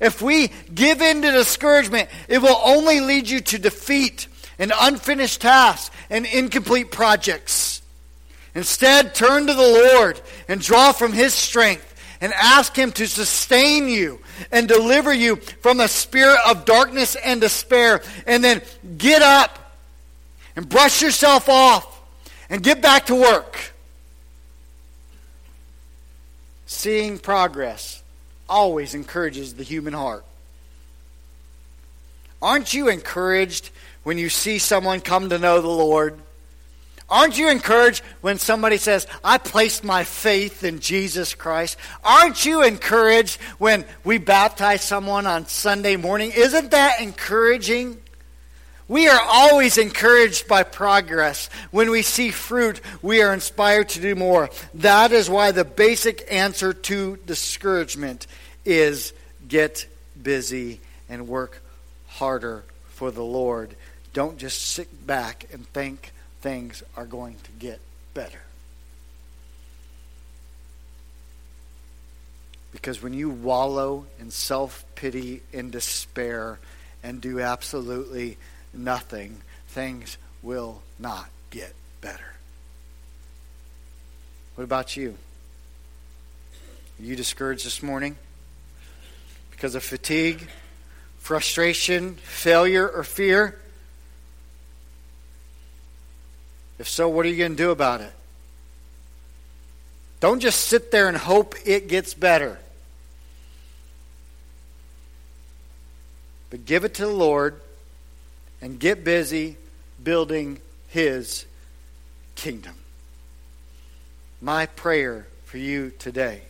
If 0.00 0.20
we 0.20 0.48
give 0.74 1.00
in 1.00 1.22
to 1.22 1.30
discouragement, 1.30 2.08
it 2.28 2.38
will 2.38 2.60
only 2.64 3.00
lead 3.00 3.28
you 3.28 3.40
to 3.40 3.58
defeat 3.58 4.26
and 4.58 4.72
unfinished 4.78 5.42
tasks 5.42 5.94
and 6.10 6.26
incomplete 6.26 6.90
projects. 6.90 7.82
Instead, 8.54 9.14
turn 9.14 9.46
to 9.46 9.54
the 9.54 9.60
Lord 9.60 10.20
and 10.48 10.60
draw 10.60 10.92
from 10.92 11.12
His 11.12 11.34
strength 11.34 11.94
and 12.20 12.32
ask 12.32 12.74
Him 12.76 12.90
to 12.92 13.06
sustain 13.06 13.88
you 13.88 14.20
and 14.50 14.66
deliver 14.66 15.12
you 15.12 15.36
from 15.36 15.76
the 15.76 15.88
spirit 15.88 16.38
of 16.46 16.64
darkness 16.64 17.16
and 17.16 17.40
despair. 17.40 18.02
And 18.26 18.42
then 18.42 18.62
get 18.96 19.22
up 19.22 19.78
and 20.56 20.68
brush 20.68 21.02
yourself 21.02 21.48
off 21.48 21.95
and 22.48 22.62
get 22.62 22.80
back 22.80 23.06
to 23.06 23.14
work. 23.14 23.72
Seeing 26.66 27.18
progress 27.18 28.02
always 28.48 28.94
encourages 28.94 29.54
the 29.54 29.62
human 29.62 29.92
heart. 29.92 30.24
Aren't 32.42 32.74
you 32.74 32.88
encouraged 32.88 33.70
when 34.02 34.18
you 34.18 34.28
see 34.28 34.58
someone 34.58 35.00
come 35.00 35.30
to 35.30 35.38
know 35.38 35.60
the 35.60 35.68
Lord? 35.68 36.18
Aren't 37.08 37.38
you 37.38 37.48
encouraged 37.50 38.02
when 38.20 38.38
somebody 38.38 38.78
says, 38.78 39.06
I 39.22 39.38
placed 39.38 39.84
my 39.84 40.02
faith 40.02 40.64
in 40.64 40.80
Jesus 40.80 41.34
Christ? 41.34 41.76
Aren't 42.02 42.44
you 42.44 42.64
encouraged 42.64 43.40
when 43.58 43.84
we 44.02 44.18
baptize 44.18 44.82
someone 44.82 45.26
on 45.26 45.46
Sunday 45.46 45.96
morning? 45.96 46.32
Isn't 46.34 46.72
that 46.72 47.00
encouraging? 47.00 48.00
We 48.88 49.08
are 49.08 49.20
always 49.20 49.78
encouraged 49.78 50.46
by 50.46 50.62
progress. 50.62 51.50
When 51.72 51.90
we 51.90 52.02
see 52.02 52.30
fruit, 52.30 52.80
we 53.02 53.20
are 53.20 53.34
inspired 53.34 53.88
to 53.90 54.00
do 54.00 54.14
more. 54.14 54.48
That 54.74 55.10
is 55.10 55.28
why 55.28 55.50
the 55.50 55.64
basic 55.64 56.26
answer 56.30 56.72
to 56.72 57.16
discouragement 57.26 58.28
is 58.64 59.12
get 59.48 59.86
busy 60.20 60.80
and 61.08 61.26
work 61.26 61.60
harder 62.06 62.64
for 62.88 63.10
the 63.10 63.24
Lord. 63.24 63.74
Don't 64.12 64.38
just 64.38 64.62
sit 64.62 65.06
back 65.06 65.46
and 65.52 65.66
think 65.68 66.12
things 66.40 66.82
are 66.96 67.06
going 67.06 67.36
to 67.42 67.52
get 67.58 67.80
better. 68.14 68.40
Because 72.70 73.02
when 73.02 73.14
you 73.14 73.30
wallow 73.30 74.06
in 74.20 74.30
self 74.30 74.84
pity 74.94 75.42
and 75.52 75.72
despair 75.72 76.58
and 77.02 77.20
do 77.20 77.40
absolutely 77.40 78.36
nothing, 78.76 79.40
things 79.68 80.18
will 80.42 80.82
not 80.98 81.28
get 81.50 81.74
better. 82.00 82.34
What 84.54 84.64
about 84.64 84.96
you? 84.96 85.16
Are 86.98 87.02
you 87.04 87.16
discouraged 87.16 87.66
this 87.66 87.82
morning? 87.82 88.16
Because 89.50 89.74
of 89.74 89.82
fatigue, 89.82 90.48
frustration, 91.18 92.14
failure, 92.14 92.88
or 92.88 93.04
fear? 93.04 93.58
If 96.78 96.88
so, 96.88 97.08
what 97.08 97.26
are 97.26 97.28
you 97.28 97.36
going 97.36 97.52
to 97.52 97.56
do 97.56 97.70
about 97.70 98.00
it? 98.00 98.12
Don't 100.20 100.40
just 100.40 100.60
sit 100.60 100.90
there 100.90 101.08
and 101.08 101.16
hope 101.16 101.54
it 101.64 101.88
gets 101.88 102.14
better. 102.14 102.58
But 106.50 106.64
give 106.64 106.84
it 106.84 106.94
to 106.94 107.06
the 107.06 107.12
Lord 107.12 107.60
and 108.60 108.78
get 108.78 109.04
busy 109.04 109.56
building 110.02 110.58
His 110.88 111.44
kingdom. 112.34 112.74
My 114.40 114.66
prayer 114.66 115.26
for 115.44 115.58
you 115.58 115.92
today 115.98 116.42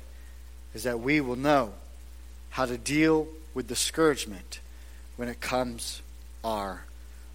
is 0.75 0.83
that 0.83 1.01
we 1.01 1.21
will 1.21 1.37
know 1.37 1.73
how 2.51 2.67
to 2.67 2.77
deal 2.77 3.29
with 3.55 3.69
discouragement 3.69 4.61
when 5.17 5.29
it 5.29 5.41
comes 5.41 6.03
our 6.43 6.85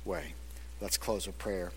way. 0.06 0.34
Let's 0.80 0.98
close 0.98 1.28
with 1.28 1.38
prayer. 1.38 1.72